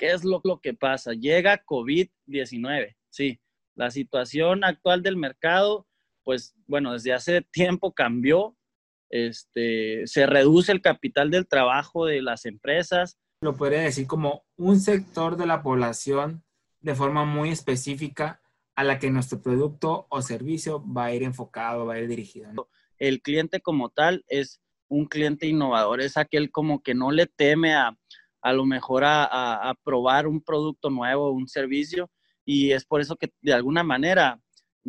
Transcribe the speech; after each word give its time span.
¿qué 0.00 0.12
es 0.12 0.24
lo, 0.24 0.40
lo 0.44 0.60
que 0.60 0.72
pasa? 0.72 1.12
Llega 1.12 1.62
COVID-19, 1.62 2.96
sí. 3.10 3.38
La 3.74 3.90
situación 3.90 4.64
actual 4.64 5.02
del 5.02 5.18
mercado, 5.18 5.86
pues 6.24 6.54
bueno, 6.66 6.94
desde 6.94 7.12
hace 7.12 7.42
tiempo 7.42 7.92
cambió. 7.92 8.56
Este, 9.10 10.06
se 10.06 10.24
reduce 10.24 10.72
el 10.72 10.80
capital 10.80 11.30
del 11.30 11.46
trabajo 11.46 12.06
de 12.06 12.22
las 12.22 12.46
empresas. 12.46 13.18
Lo 13.42 13.56
podría 13.56 13.82
decir 13.82 14.06
como 14.06 14.44
un 14.56 14.80
sector 14.80 15.36
de 15.36 15.46
la 15.46 15.62
población 15.62 16.44
de 16.80 16.94
forma 16.94 17.26
muy 17.26 17.50
específica 17.50 18.40
a 18.76 18.84
la 18.84 18.98
que 18.98 19.10
nuestro 19.10 19.42
producto 19.42 20.06
o 20.08 20.22
servicio 20.22 20.82
va 20.82 21.06
a 21.06 21.14
ir 21.14 21.24
enfocado, 21.24 21.84
va 21.84 21.94
a 21.94 22.00
ir 22.00 22.08
dirigido. 22.08 22.70
El 22.96 23.20
cliente 23.20 23.60
como 23.60 23.90
tal 23.90 24.24
es 24.28 24.62
un 24.88 25.04
cliente 25.04 25.46
innovador, 25.46 26.00
es 26.00 26.16
aquel 26.16 26.50
como 26.50 26.82
que 26.82 26.94
no 26.94 27.10
le 27.10 27.26
teme 27.26 27.74
a, 27.74 27.96
a 28.42 28.52
lo 28.52 28.64
mejor 28.64 29.02
a, 29.04 29.74
probar 29.84 30.26
un 30.26 30.40
producto 30.40 30.90
nuevo, 30.90 31.30
un 31.30 31.48
servicio, 31.48 32.10
y 32.44 32.72
es 32.72 32.84
por 32.84 33.00
eso 33.00 33.16
que 33.16 33.30
de 33.42 33.52
alguna 33.52 33.82
manera 33.82 34.40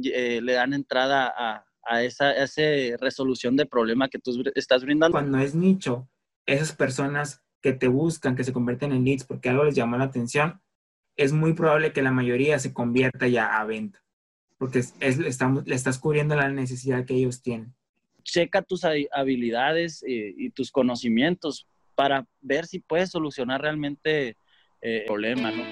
eh, 0.04 0.40
le 0.42 0.54
dan 0.54 0.74
entrada 0.74 1.34
a, 1.36 1.66
a 1.84 2.04
esa, 2.04 2.32
esa, 2.32 2.62
resolución 3.00 3.56
de 3.56 3.66
problema 3.66 4.10
que 4.10 4.20
tú 4.20 4.44
estás 4.56 4.84
brindando. 4.84 5.14
Cuando 5.14 5.40
es 5.40 5.56
nicho, 5.56 6.10
esas 6.46 6.74
personas 6.74 7.44
que 7.62 7.74
te 7.74 7.88
buscan, 7.88 8.36
que 8.36 8.44
se 8.44 8.54
convierten 8.54 8.92
en 8.92 9.04
leads 9.04 9.26
porque 9.26 9.50
algo 9.50 9.66
les 9.66 9.76
llama 9.76 9.98
la 9.98 10.06
atención, 10.06 10.62
es 11.16 11.34
muy 11.34 11.54
probable 11.54 11.94
que 11.94 12.02
la 12.02 12.12
mayoría 12.12 12.58
se 12.60 12.74
convierta 12.74 13.28
ya 13.28 13.60
a 13.60 13.66
venta, 13.66 14.04
porque 14.58 14.80
es, 14.80 14.96
estamos, 15.00 15.68
le 15.68 15.76
estás 15.76 16.00
cubriendo 16.00 16.36
la 16.36 16.50
necesidad 16.50 17.06
que 17.06 17.16
ellos 17.16 17.42
tienen. 17.42 17.76
Checa 18.24 18.62
tus 18.62 18.84
habilidades 18.86 20.04
eh, 20.04 20.34
y 20.38 20.52
tus 20.52 20.72
conocimientos 20.72 21.68
para 22.02 22.26
ver 22.42 22.66
si 22.66 22.80
puedes 22.80 23.12
solucionar 23.12 23.62
realmente 23.62 24.30
eh, 24.30 24.36
el 24.82 25.06
problema, 25.06 25.52
¿no? 25.52 25.64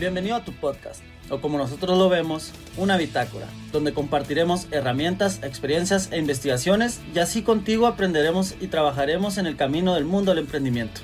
Bienvenido 0.00 0.36
a 0.36 0.42
tu 0.42 0.54
podcast, 0.54 1.02
o 1.28 1.42
como 1.42 1.58
nosotros 1.58 1.98
lo 1.98 2.08
vemos, 2.08 2.50
una 2.78 2.96
bitácora, 2.96 3.46
donde 3.72 3.92
compartiremos 3.92 4.68
herramientas, 4.70 5.42
experiencias 5.42 6.10
e 6.12 6.18
investigaciones 6.18 7.02
y 7.14 7.18
así 7.18 7.42
contigo 7.42 7.86
aprenderemos 7.86 8.54
y 8.62 8.68
trabajaremos 8.68 9.36
en 9.36 9.44
el 9.44 9.56
camino 9.58 9.92
del 9.96 10.06
mundo 10.06 10.30
del 10.30 10.44
emprendimiento. 10.44 11.02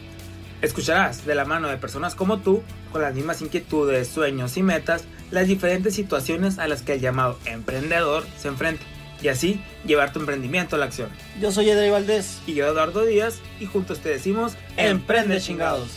Escucharás 0.62 1.24
de 1.24 1.34
la 1.34 1.46
mano 1.46 1.68
de 1.68 1.78
personas 1.78 2.14
como 2.14 2.40
tú, 2.40 2.62
con 2.92 3.00
las 3.00 3.14
mismas 3.14 3.40
inquietudes, 3.40 4.08
sueños 4.08 4.56
y 4.58 4.62
metas, 4.62 5.04
las 5.30 5.46
diferentes 5.46 5.94
situaciones 5.94 6.58
a 6.58 6.68
las 6.68 6.82
que 6.82 6.94
el 6.94 7.00
llamado 7.00 7.38
emprendedor 7.46 8.24
se 8.36 8.48
enfrenta 8.48 8.84
y 9.22 9.28
así 9.28 9.62
llevar 9.86 10.12
tu 10.12 10.20
emprendimiento 10.20 10.76
a 10.76 10.78
la 10.78 10.86
acción. 10.86 11.10
Yo 11.40 11.50
soy 11.52 11.70
Edrey 11.70 11.90
Valdés. 11.90 12.40
Y 12.46 12.54
yo 12.54 12.66
Eduardo 12.66 13.04
Díaz 13.04 13.40
y 13.58 13.66
juntos 13.66 14.00
te 14.00 14.10
decimos 14.10 14.56
Emprende 14.76 15.40
chingados. 15.40 15.88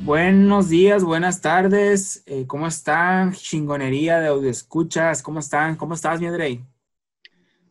Buenos 0.00 0.68
días, 0.68 1.02
buenas 1.02 1.40
tardes. 1.40 2.22
Eh, 2.26 2.44
¿Cómo 2.46 2.68
están? 2.68 3.32
Chingonería 3.32 4.20
de 4.20 4.28
audio 4.28 4.48
escuchas. 4.48 5.22
¿Cómo 5.22 5.40
están? 5.40 5.76
¿Cómo 5.76 5.94
estás, 5.94 6.20
mi 6.20 6.26
Andrei? 6.26 6.64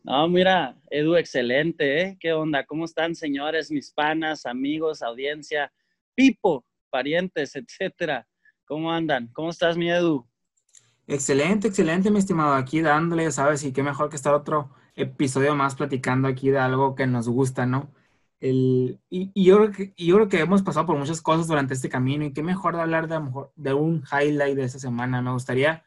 No, 0.08 0.26
mira, 0.26 0.74
Edu, 0.90 1.16
excelente, 1.16 2.00
¿eh? 2.00 2.16
¿Qué 2.18 2.32
onda? 2.32 2.64
¿Cómo 2.64 2.86
están, 2.86 3.14
señores, 3.14 3.70
mis 3.70 3.92
panas, 3.92 4.46
amigos, 4.46 5.02
audiencia, 5.02 5.70
Pipo, 6.14 6.64
parientes, 6.88 7.54
etcétera? 7.54 8.26
¿Cómo 8.64 8.90
andan? 8.90 9.28
¿Cómo 9.34 9.50
estás, 9.50 9.76
mi 9.76 9.90
Edu? 9.90 10.26
Excelente, 11.06 11.68
excelente, 11.68 12.10
mi 12.10 12.20
estimado. 12.20 12.54
Aquí 12.54 12.80
dándole, 12.80 13.30
sabes, 13.32 13.62
y 13.64 13.72
qué 13.74 13.82
mejor 13.82 14.08
que 14.08 14.16
estar 14.16 14.32
otro 14.32 14.70
episodio 14.96 15.54
más 15.54 15.74
platicando 15.74 16.26
aquí 16.26 16.48
de 16.48 16.58
algo 16.58 16.94
que 16.94 17.06
nos 17.06 17.28
gusta, 17.28 17.66
¿no? 17.66 17.92
El, 18.40 19.00
y, 19.10 19.30
yo 19.44 19.58
creo 19.58 19.72
que, 19.72 19.94
yo 20.02 20.14
creo 20.14 20.28
que 20.30 20.40
hemos 20.40 20.62
pasado 20.62 20.86
por 20.86 20.96
muchas 20.96 21.20
cosas 21.20 21.48
durante 21.48 21.74
este 21.74 21.90
camino 21.90 22.24
y 22.24 22.32
qué 22.32 22.42
mejor 22.42 22.76
de 22.76 22.80
hablar 22.80 23.08
de, 23.08 23.20
de 23.56 23.74
un 23.74 24.02
highlight 24.10 24.56
de 24.56 24.64
esta 24.64 24.78
semana. 24.78 25.20
Me 25.20 25.32
gustaría 25.32 25.84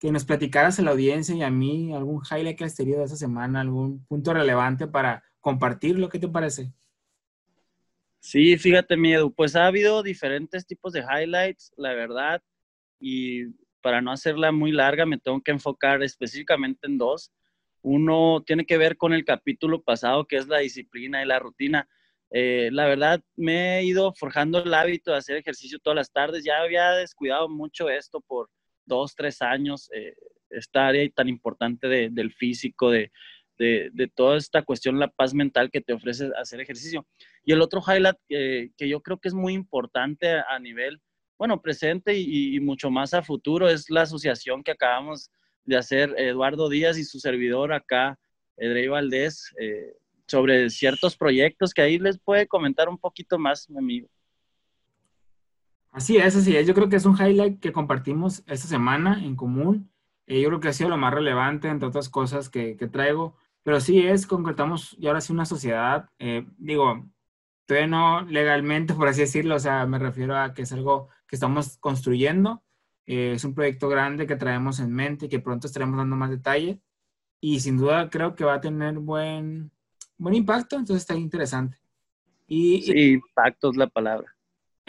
que 0.00 0.10
nos 0.10 0.24
platicaras 0.24 0.78
a 0.78 0.82
la 0.82 0.92
audiencia 0.92 1.34
y 1.34 1.42
a 1.42 1.50
mí 1.50 1.92
algún 1.92 2.22
highlight 2.24 2.56
que 2.56 2.64
has 2.64 2.74
tenido 2.74 3.00
de 3.00 3.08
semana, 3.08 3.60
algún 3.60 4.04
punto 4.06 4.32
relevante 4.32 4.88
para 4.88 5.22
compartir 5.40 5.96
¿Qué 6.10 6.18
te 6.18 6.28
parece? 6.28 6.72
Sí, 8.18 8.56
fíjate, 8.56 8.96
miedo. 8.96 9.30
Pues 9.30 9.56
ha 9.56 9.66
habido 9.66 10.02
diferentes 10.02 10.66
tipos 10.66 10.94
de 10.94 11.00
highlights, 11.00 11.72
la 11.76 11.92
verdad, 11.92 12.42
y 12.98 13.46
para 13.82 14.00
no 14.00 14.10
hacerla 14.10 14.52
muy 14.52 14.72
larga, 14.72 15.04
me 15.04 15.18
tengo 15.18 15.42
que 15.42 15.50
enfocar 15.50 16.02
específicamente 16.02 16.86
en 16.86 16.98
dos. 16.98 17.32
Uno 17.82 18.42
tiene 18.46 18.64
que 18.64 18.78
ver 18.78 18.96
con 18.96 19.12
el 19.12 19.24
capítulo 19.24 19.82
pasado, 19.82 20.26
que 20.26 20.36
es 20.36 20.48
la 20.48 20.58
disciplina 20.58 21.22
y 21.22 21.26
la 21.26 21.38
rutina. 21.38 21.88
Eh, 22.30 22.70
la 22.72 22.86
verdad, 22.86 23.22
me 23.36 23.78
he 23.78 23.84
ido 23.84 24.14
forjando 24.14 24.62
el 24.62 24.72
hábito 24.72 25.10
de 25.10 25.18
hacer 25.18 25.36
ejercicio 25.36 25.78
todas 25.78 25.96
las 25.96 26.12
tardes. 26.12 26.44
Ya 26.44 26.60
había 26.60 26.90
descuidado 26.92 27.48
mucho 27.48 27.88
esto 27.88 28.20
por 28.20 28.50
dos, 28.90 29.14
tres 29.16 29.40
años, 29.40 29.90
eh, 29.94 30.14
esta 30.50 30.88
área 30.88 31.08
tan 31.10 31.28
importante 31.28 31.88
del 31.88 32.32
físico, 32.34 32.90
de, 32.90 33.10
toda 34.14 34.36
esta 34.36 34.62
cuestión, 34.62 34.98
la 34.98 35.08
paz 35.08 35.32
mental 35.34 35.70
que 35.70 35.80
te 35.80 35.92
ofrece 35.92 36.30
hacer 36.36 36.60
ejercicio. 36.60 37.06
Y 37.44 37.52
el 37.52 37.62
otro 37.62 37.80
highlight 37.80 38.16
que 38.28 38.88
yo 38.88 39.00
creo 39.00 39.18
que 39.18 39.28
es 39.28 39.34
muy 39.34 39.54
importante 39.54 40.28
a, 40.28 40.58
nivel, 40.58 41.00
bueno, 41.38 41.62
presente 41.62 42.18
y, 42.18 42.56
y, 42.56 42.60
mucho 42.60 42.90
más 42.90 43.14
a 43.14 43.22
futuro 43.22 43.68
es 43.68 43.88
la 43.88 44.02
asociación 44.02 44.62
que 44.62 44.72
acabamos 44.72 45.30
de 45.64 45.76
hacer 45.76 46.14
Eduardo 46.18 46.68
Díaz 46.68 46.98
y 46.98 47.04
su 47.04 47.20
servidor 47.20 47.72
acá, 47.72 48.18
Edrey 48.56 48.88
Valdés, 48.88 49.54
eh, 49.58 49.94
sobre 50.26 50.70
ciertos 50.70 51.16
proyectos 51.16 51.74
que 51.74 51.82
ahí 51.82 51.98
les 51.98 52.18
puede 52.18 52.46
comentar 52.46 52.88
un 52.88 52.98
poquito 52.98 53.38
más, 53.38 53.68
mi 53.68 53.78
amigo. 53.78 54.08
Así 55.92 56.16
es, 56.16 56.36
así 56.36 56.56
es. 56.56 56.66
Yo 56.66 56.74
creo 56.74 56.88
que 56.88 56.96
es 56.96 57.04
un 57.04 57.16
highlight 57.16 57.60
que 57.60 57.72
compartimos 57.72 58.44
esta 58.46 58.68
semana 58.68 59.24
en 59.24 59.34
común. 59.34 59.90
Eh, 60.26 60.40
yo 60.40 60.48
creo 60.48 60.60
que 60.60 60.68
ha 60.68 60.72
sido 60.72 60.88
lo 60.88 60.96
más 60.96 61.12
relevante, 61.12 61.68
entre 61.68 61.88
otras 61.88 62.08
cosas 62.08 62.48
que, 62.48 62.74
traigo. 62.92 63.36
Pero 63.62 63.80
sí 63.80 64.06
es, 64.06 64.26
concretamos 64.26 64.96
y 64.98 65.08
ahora 65.08 65.20
sí 65.20 65.32
una 65.32 65.44
sociedad, 65.44 66.08
eh, 66.18 66.46
digo, 66.58 67.06
todavía 67.66 67.88
no 67.88 68.22
legalmente, 68.22 68.94
por 68.94 69.08
así 69.08 69.20
decirlo, 69.20 69.56
o 69.56 69.58
sea, 69.58 69.86
me 69.86 69.98
refiero 69.98 70.36
a 70.38 70.54
que 70.54 70.62
es 70.62 70.72
algo 70.72 71.08
que 71.26 71.36
estamos 71.36 71.76
construyendo, 71.78 72.62
eh, 73.06 73.32
es 73.34 73.44
un 73.44 73.54
proyecto 73.54 73.88
grande 73.88 74.26
que 74.26 74.36
traemos 74.36 74.80
en 74.80 74.92
mente 74.92 75.26
y 75.26 75.28
que 75.28 75.40
pronto 75.40 75.66
estaremos 75.66 75.96
dando 75.98 76.16
más 76.16 76.30
detalle. 76.30 76.80
Y 77.40 77.60
sin 77.60 77.76
duda 77.76 78.10
creo 78.10 78.34
que 78.34 78.44
va 78.44 78.54
a 78.54 78.60
tener 78.60 78.98
buen, 78.98 79.70
buen 80.18 80.34
impacto, 80.34 80.76
entonces 80.76 81.02
está 81.02 81.16
interesante. 81.16 81.78
Y, 82.46 82.82
sí, 82.82 83.12
impacto 83.12 83.70
es 83.70 83.76
la 83.76 83.88
palabra. 83.88 84.34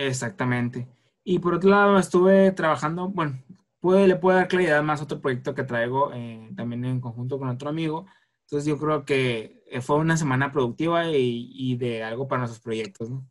Exactamente. 0.07 0.87
Y 1.23 1.39
por 1.39 1.53
otro 1.53 1.69
lado, 1.69 1.99
estuve 1.99 2.51
trabajando, 2.51 3.09
bueno, 3.09 3.43
puede, 3.79 4.07
le 4.07 4.15
puedo 4.15 4.37
dar 4.37 4.47
claridad 4.47 4.81
más 4.81 4.99
a 4.99 5.03
otro 5.03 5.21
proyecto 5.21 5.53
que 5.53 5.63
traigo 5.63 6.11
eh, 6.13 6.49
también 6.55 6.85
en 6.85 6.99
conjunto 6.99 7.37
con 7.37 7.49
otro 7.49 7.69
amigo. 7.69 8.07
Entonces 8.45 8.67
yo 8.67 8.77
creo 8.79 9.05
que 9.05 9.63
eh, 9.67 9.81
fue 9.81 9.97
una 9.97 10.17
semana 10.17 10.51
productiva 10.51 11.07
y, 11.09 11.51
y 11.53 11.77
de 11.77 12.03
algo 12.03 12.27
para 12.27 12.39
nuestros 12.39 12.61
proyectos, 12.61 13.09
¿no? 13.09 13.29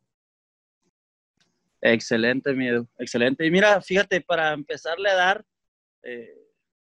Excelente, 1.82 2.53
miedo, 2.53 2.86
excelente. 2.98 3.44
Y 3.44 3.50
mira, 3.50 3.80
fíjate, 3.80 4.20
para 4.20 4.53
empezarle 4.53 5.10
a 5.10 5.14
dar 5.14 5.44
eh, 6.03 6.36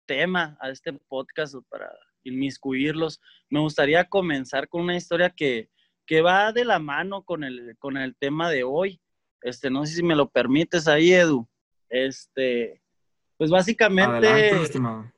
tema 0.06 0.56
a 0.60 0.70
este 0.70 0.92
podcast 0.92 1.56
para 1.68 1.90
inmiscuirlos, 2.24 3.20
me 3.48 3.58
gustaría 3.58 4.04
comenzar 4.04 4.68
con 4.68 4.82
una 4.82 4.96
historia 4.96 5.30
que, 5.30 5.70
que 6.06 6.20
va 6.20 6.52
de 6.52 6.64
la 6.64 6.78
mano 6.78 7.24
con 7.24 7.42
el, 7.42 7.76
con 7.78 7.96
el 7.96 8.14
tema 8.16 8.50
de 8.50 8.64
hoy. 8.64 9.01
Este, 9.42 9.70
no 9.70 9.84
sé 9.84 9.94
si 9.94 10.02
me 10.02 10.16
lo 10.16 10.28
permites 10.28 10.88
ahí, 10.88 11.12
Edu. 11.12 11.48
Este, 11.88 12.82
pues 13.36 13.50
básicamente. 13.50 14.28
Adelante, 14.28 15.12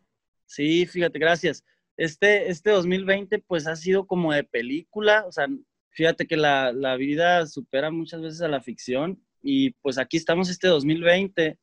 sí, 0.47 0.87
fíjate, 0.87 1.19
gracias. 1.19 1.65
Este, 1.97 2.51
este 2.51 2.71
2020, 2.71 3.39
pues 3.41 3.67
ha 3.67 3.77
sido 3.77 4.07
como 4.07 4.33
de 4.33 4.45
película, 4.45 5.25
o 5.27 5.33
sea, 5.33 5.47
fíjate 5.91 6.27
que 6.27 6.37
la, 6.37 6.73
la 6.73 6.97
vida 6.97 7.47
supera 7.47 7.91
muchas 7.91 8.21
veces 8.21 8.43
a 8.43 8.49
la 8.49 8.61
ficción 8.61 9.23
y 9.43 9.71
pues 9.83 9.99
aquí 9.99 10.17
estamos 10.17 10.49
este 10.51 10.67
2020. 10.69 11.59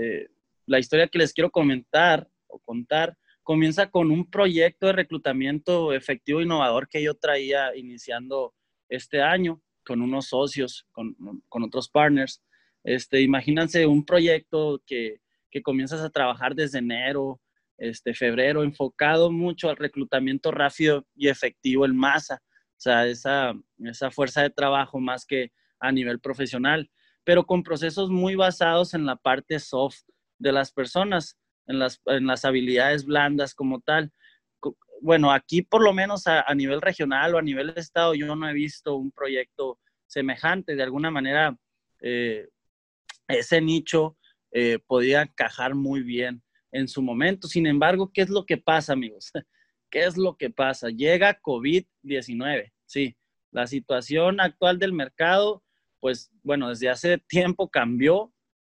Eh, 0.00 0.28
la 0.66 0.78
historia 0.78 1.08
que 1.08 1.18
les 1.18 1.32
quiero 1.32 1.50
comentar 1.50 2.28
o 2.46 2.58
contar 2.60 3.16
comienza 3.42 3.90
con 3.90 4.10
un 4.10 4.30
proyecto 4.30 4.86
de 4.86 4.92
reclutamiento 4.92 5.92
efectivo 5.92 6.40
e 6.40 6.44
innovador 6.44 6.88
que 6.88 7.02
yo 7.02 7.14
traía 7.14 7.74
iniciando 7.76 8.54
este 8.88 9.20
año 9.20 9.60
con 9.88 10.02
unos 10.02 10.26
socios, 10.26 10.86
con, 10.92 11.16
con 11.48 11.62
otros 11.64 11.88
partners. 11.88 12.42
Este, 12.84 13.22
imagínense 13.22 13.86
un 13.86 14.04
proyecto 14.04 14.82
que, 14.86 15.22
que, 15.50 15.62
comienzas 15.62 16.02
a 16.02 16.10
trabajar 16.10 16.54
desde 16.54 16.80
enero, 16.80 17.40
este, 17.78 18.12
febrero, 18.12 18.62
enfocado 18.62 19.32
mucho 19.32 19.70
al 19.70 19.76
reclutamiento 19.76 20.50
rápido 20.50 21.06
y 21.16 21.28
efectivo 21.28 21.86
en 21.86 21.96
masa. 21.96 22.42
O 22.44 22.80
sea, 22.80 23.06
esa, 23.06 23.54
esa 23.78 24.10
fuerza 24.10 24.42
de 24.42 24.50
trabajo 24.50 25.00
más 25.00 25.24
que 25.24 25.52
a 25.80 25.90
nivel 25.90 26.20
profesional, 26.20 26.90
pero 27.24 27.46
con 27.46 27.62
procesos 27.62 28.10
muy 28.10 28.34
basados 28.34 28.92
en 28.92 29.06
la 29.06 29.16
parte 29.16 29.58
soft 29.58 30.02
de 30.38 30.52
las 30.52 30.70
personas, 30.70 31.38
en 31.66 31.78
las, 31.78 32.00
en 32.06 32.26
las 32.26 32.44
habilidades 32.44 33.06
blandas 33.06 33.54
como 33.54 33.80
tal. 33.80 34.12
Bueno, 35.00 35.32
aquí 35.32 35.62
por 35.62 35.82
lo 35.82 35.92
menos 35.92 36.26
a, 36.26 36.44
nivel 36.54 36.80
regional 36.80 37.34
o 37.34 37.38
a 37.38 37.42
nivel 37.42 37.74
de 37.74 37.80
estado, 37.80 38.14
yo 38.14 38.34
no 38.34 38.48
he 38.48 38.52
visto 38.52 38.96
un 38.96 39.10
proyecto 39.10 39.78
semejante. 40.06 40.76
De 40.76 40.82
alguna 40.82 41.10
manera, 41.10 41.56
eh, 42.00 42.48
ese 43.28 43.60
nicho 43.60 44.16
eh, 44.50 44.78
podía 44.86 45.22
encajar 45.22 45.74
muy 45.74 46.02
bien 46.02 46.42
en 46.72 46.88
su 46.88 47.02
momento. 47.02 47.48
Sin 47.48 47.66
embargo, 47.66 48.10
¿qué 48.12 48.22
es 48.22 48.30
lo 48.30 48.44
que 48.44 48.56
pasa, 48.56 48.92
amigos? 48.92 49.30
¿Qué 49.90 50.04
es 50.04 50.16
lo 50.16 50.36
que 50.36 50.50
pasa? 50.50 50.88
Llega 50.90 51.40
COVID-19, 51.40 52.72
sí. 52.86 53.16
La 53.50 53.66
situación 53.66 54.40
actual 54.40 54.78
del 54.78 54.92
mercado, 54.92 55.62
pues 56.00 56.30
bueno, 56.42 56.68
desde 56.68 56.90
hace 56.90 57.18
tiempo 57.18 57.70
cambió. 57.70 58.32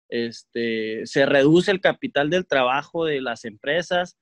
Este, 0.08 1.06
se 1.06 1.26
reduce 1.26 1.72
el 1.72 1.82
capital 1.82 2.30
del 2.30 2.46
trabajo 2.46 3.06
de 3.06 3.22
las 3.22 3.46
empresas, 3.46 4.18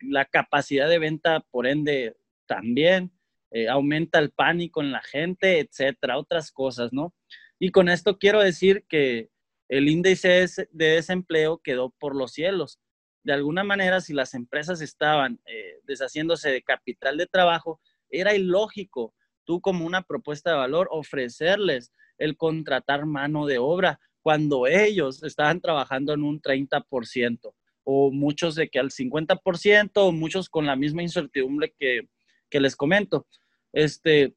la 0.00 0.24
capacidad 0.24 0.88
de 0.88 0.98
venta, 0.98 1.40
por 1.50 1.66
ende, 1.66 2.16
también. 2.46 3.12
Eh, 3.50 3.68
aumenta 3.68 4.18
el 4.18 4.32
pánico 4.32 4.80
en 4.80 4.90
la 4.90 5.00
gente, 5.00 5.60
etcétera, 5.60 6.18
otras 6.18 6.50
cosas, 6.50 6.92
¿no? 6.92 7.14
Y 7.60 7.70
con 7.70 7.88
esto 7.88 8.18
quiero 8.18 8.40
decir 8.40 8.84
que 8.88 9.30
el 9.68 9.88
índice 9.88 10.46
de 10.72 10.86
desempleo 10.86 11.58
quedó 11.58 11.90
por 11.90 12.16
los 12.16 12.32
cielos. 12.32 12.80
De 13.22 13.32
alguna 13.32 13.62
manera, 13.62 14.00
si 14.00 14.12
las 14.12 14.34
empresas 14.34 14.80
estaban 14.80 15.40
eh, 15.46 15.78
deshaciéndose 15.84 16.50
de 16.50 16.62
capital 16.62 17.16
de 17.16 17.26
trabajo, 17.26 17.80
era 18.10 18.34
ilógico 18.34 19.14
tú 19.44 19.60
como 19.60 19.86
una 19.86 20.02
propuesta 20.02 20.50
de 20.50 20.56
valor 20.56 20.88
ofrecerles 20.90 21.92
el 22.18 22.36
contratar 22.36 23.06
mano 23.06 23.46
de 23.46 23.58
obra 23.58 24.00
cuando 24.22 24.66
ellos 24.66 25.22
estaban 25.22 25.60
trabajando 25.60 26.12
en 26.12 26.24
un 26.24 26.40
30% 26.40 27.54
o 27.84 28.10
muchos 28.10 28.54
de 28.54 28.68
que 28.68 28.78
al 28.78 28.90
50% 28.90 29.90
o 29.94 30.12
muchos 30.12 30.48
con 30.48 30.66
la 30.66 30.76
misma 30.76 31.02
incertidumbre 31.02 31.74
que, 31.78 32.08
que 32.50 32.60
les 32.60 32.76
comento. 32.76 33.26
Este, 33.72 34.34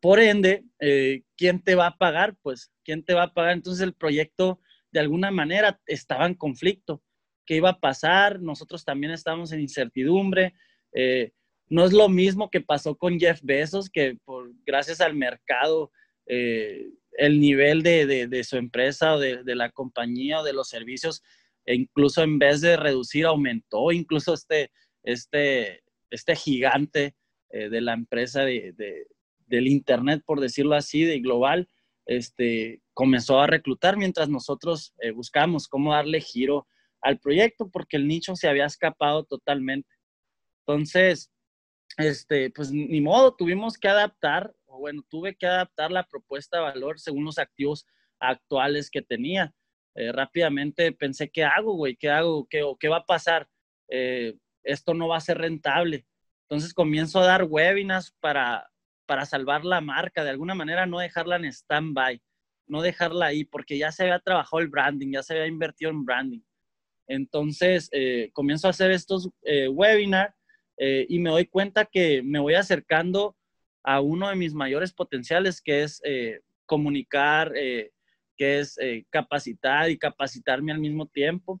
por 0.00 0.20
ende, 0.20 0.64
eh, 0.80 1.22
¿quién 1.36 1.62
te 1.62 1.74
va 1.74 1.88
a 1.88 1.96
pagar? 1.96 2.36
Pues, 2.42 2.72
¿quién 2.84 3.04
te 3.04 3.14
va 3.14 3.24
a 3.24 3.34
pagar? 3.34 3.52
Entonces 3.52 3.82
el 3.82 3.94
proyecto 3.94 4.60
de 4.90 5.00
alguna 5.00 5.30
manera 5.30 5.80
estaba 5.86 6.26
en 6.26 6.34
conflicto. 6.34 7.02
¿Qué 7.44 7.56
iba 7.56 7.70
a 7.70 7.80
pasar? 7.80 8.40
Nosotros 8.40 8.84
también 8.84 9.12
estábamos 9.12 9.52
en 9.52 9.60
incertidumbre. 9.60 10.54
Eh, 10.92 11.32
no 11.68 11.84
es 11.84 11.92
lo 11.92 12.08
mismo 12.08 12.50
que 12.50 12.60
pasó 12.60 12.96
con 12.96 13.18
Jeff 13.18 13.40
Bezos, 13.42 13.90
que 13.90 14.16
por, 14.24 14.52
gracias 14.64 15.00
al 15.00 15.14
mercado, 15.14 15.90
eh, 16.26 16.88
el 17.12 17.40
nivel 17.40 17.82
de, 17.82 18.44
su 18.44 18.56
empresa 18.56 19.14
o 19.14 19.18
de, 19.18 19.42
la 19.54 19.70
compañía 19.70 20.40
o 20.40 20.44
de 20.44 20.52
los 20.52 20.68
servicios, 20.68 21.22
e 21.66 21.74
incluso 21.74 22.22
en 22.22 22.38
vez 22.38 22.60
de 22.62 22.76
reducir, 22.76 23.26
aumentó. 23.26 23.92
Incluso 23.92 24.32
este, 24.32 24.70
este, 25.02 25.82
este 26.10 26.36
gigante 26.36 27.14
de 27.50 27.80
la 27.80 27.94
empresa 27.94 28.42
de, 28.42 28.74
del 29.46 29.66
Internet, 29.66 30.22
por 30.26 30.40
decirlo 30.40 30.74
así, 30.74 31.04
de 31.04 31.20
global, 31.20 31.68
este, 32.06 32.82
comenzó 32.94 33.40
a 33.40 33.46
reclutar 33.46 33.96
mientras 33.96 34.28
nosotros 34.28 34.94
eh, 35.00 35.10
buscamos 35.10 35.68
cómo 35.68 35.92
darle 35.92 36.20
giro 36.20 36.66
al 37.00 37.18
proyecto 37.18 37.68
porque 37.68 37.96
el 37.96 38.06
nicho 38.06 38.34
se 38.36 38.48
había 38.48 38.64
escapado 38.64 39.24
totalmente. 39.24 39.88
Entonces, 40.60 41.30
este, 41.98 42.50
pues 42.50 42.72
ni 42.72 43.00
modo, 43.00 43.34
tuvimos 43.34 43.78
que 43.78 43.88
adaptar, 43.88 44.54
o 44.66 44.78
bueno, 44.78 45.02
tuve 45.08 45.36
que 45.36 45.46
adaptar 45.46 45.90
la 45.90 46.06
propuesta 46.06 46.58
de 46.58 46.64
valor 46.64 46.98
según 46.98 47.24
los 47.24 47.38
activos 47.38 47.86
actuales 48.18 48.90
que 48.90 49.02
tenía. 49.02 49.54
Eh, 49.96 50.12
rápidamente 50.12 50.92
pensé, 50.92 51.30
¿qué 51.30 51.42
hago, 51.42 51.72
güey? 51.72 51.96
¿Qué 51.96 52.10
hago? 52.10 52.46
¿Qué, 52.48 52.62
¿Qué 52.78 52.88
va 52.88 52.98
a 52.98 53.06
pasar? 53.06 53.48
Eh, 53.88 54.36
esto 54.62 54.92
no 54.92 55.08
va 55.08 55.16
a 55.16 55.20
ser 55.20 55.38
rentable. 55.38 56.06
Entonces 56.42 56.74
comienzo 56.74 57.18
a 57.20 57.26
dar 57.26 57.44
webinars 57.44 58.14
para, 58.20 58.70
para 59.06 59.24
salvar 59.24 59.64
la 59.64 59.80
marca, 59.80 60.22
de 60.22 60.30
alguna 60.30 60.54
manera 60.54 60.84
no 60.84 60.98
dejarla 60.98 61.36
en 61.36 61.46
stand-by, 61.46 62.20
no 62.66 62.82
dejarla 62.82 63.26
ahí, 63.26 63.44
porque 63.44 63.78
ya 63.78 63.90
se 63.90 64.02
había 64.02 64.18
trabajado 64.18 64.60
el 64.60 64.68
branding, 64.68 65.12
ya 65.12 65.22
se 65.22 65.32
había 65.32 65.46
invertido 65.46 65.90
en 65.90 66.04
branding. 66.04 66.42
Entonces, 67.08 67.88
eh, 67.92 68.30
comienzo 68.34 68.66
a 68.66 68.70
hacer 68.70 68.90
estos 68.90 69.30
eh, 69.42 69.68
webinars 69.68 70.34
y 70.78 71.18
me 71.20 71.30
doy 71.30 71.46
cuenta 71.46 71.86
que 71.86 72.22
me 72.22 72.38
voy 72.38 72.52
acercando 72.52 73.34
a 73.82 74.02
uno 74.02 74.28
de 74.28 74.36
mis 74.36 74.52
mayores 74.52 74.92
potenciales, 74.92 75.62
que 75.62 75.84
es 75.84 76.02
comunicar, 76.66 77.50
que 78.36 78.60
es 78.60 78.78
capacitar 79.10 79.90
y 79.90 79.98
capacitarme 79.98 80.72
al 80.72 80.78
mismo 80.78 81.06
tiempo. 81.06 81.60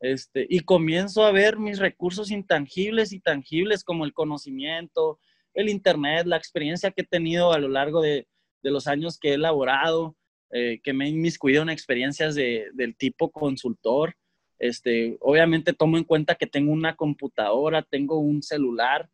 Este, 0.00 0.46
y 0.48 0.60
comienzo 0.60 1.24
a 1.24 1.32
ver 1.32 1.58
mis 1.58 1.78
recursos 1.78 2.30
intangibles 2.30 3.12
y 3.12 3.20
tangibles 3.20 3.84
como 3.84 4.06
el 4.06 4.14
conocimiento, 4.14 5.20
el 5.52 5.68
Internet, 5.68 6.26
la 6.26 6.38
experiencia 6.38 6.90
que 6.90 7.02
he 7.02 7.06
tenido 7.06 7.52
a 7.52 7.58
lo 7.58 7.68
largo 7.68 8.00
de, 8.00 8.26
los 8.62 8.86
años 8.86 9.18
que 9.18 9.30
he 9.30 9.34
elaborado, 9.34 10.16
eh, 10.52 10.80
que 10.82 10.92
me 10.92 11.06
he 11.06 11.08
inmiscuido 11.08 11.62
en 11.62 11.70
experiencias 11.70 12.34
del 12.34 12.96
tipo 12.96 13.30
consultor. 13.30 14.14
Este, 14.58 15.16
obviamente 15.20 15.72
tomo 15.72 15.96
en 15.96 16.04
cuenta 16.04 16.34
que 16.34 16.46
tengo 16.46 16.72
una 16.72 16.94
computadora, 16.94 17.82
tengo 17.82 18.18
un 18.18 18.42
celular 18.42 19.08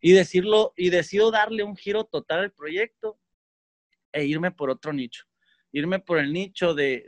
y 0.00 0.12
decirlo 0.12 0.74
y 0.76 0.90
decido 0.90 1.30
darle 1.30 1.64
un 1.64 1.76
giro 1.76 2.04
total 2.04 2.40
al 2.40 2.52
proyecto 2.52 3.18
e 4.12 4.26
irme 4.26 4.50
por 4.50 4.68
otro 4.68 4.92
nicho, 4.92 5.24
irme 5.74 5.98
por 5.98 6.18
el 6.18 6.32
nicho 6.32 6.72
de, 6.72 7.04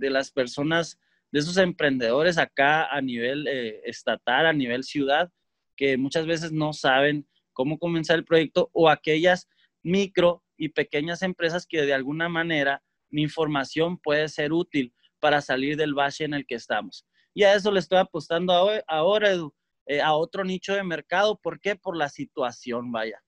las 0.00 0.30
personas, 0.32 0.98
de 1.30 1.38
esos 1.38 1.58
emprendedores 1.58 2.38
acá 2.38 2.86
a 2.86 3.02
nivel 3.02 3.46
eh, 3.46 3.82
estatal, 3.84 4.46
a 4.46 4.54
nivel 4.54 4.84
ciudad, 4.84 5.30
que 5.76 5.98
muchas 5.98 6.26
veces 6.26 6.50
no 6.50 6.72
saben 6.72 7.28
cómo 7.52 7.78
comenzar 7.78 8.16
el 8.16 8.24
proyecto 8.24 8.70
o 8.72 8.88
aquellas 8.88 9.48
micro 9.82 10.42
y 10.56 10.70
pequeñas 10.70 11.20
empresas 11.20 11.66
que 11.66 11.82
de 11.82 11.92
alguna 11.92 12.30
manera 12.30 12.82
mi 13.10 13.22
información 13.22 13.98
puede 13.98 14.28
ser 14.30 14.54
útil 14.54 14.94
para 15.20 15.42
salir 15.42 15.76
del 15.76 15.92
valle 15.92 16.24
en 16.24 16.32
el 16.32 16.46
que 16.46 16.54
estamos. 16.54 17.06
Y 17.34 17.42
a 17.42 17.54
eso 17.54 17.70
le 17.70 17.80
estoy 17.80 17.98
apostando 17.98 18.54
ahora, 18.88 19.30
Edu, 19.30 19.54
eh, 19.84 20.00
a 20.00 20.14
otro 20.14 20.42
nicho 20.42 20.72
de 20.72 20.82
mercado. 20.82 21.38
¿Por 21.38 21.60
qué? 21.60 21.76
Por 21.76 21.98
la 21.98 22.08
situación, 22.08 22.90
vaya. 22.90 23.22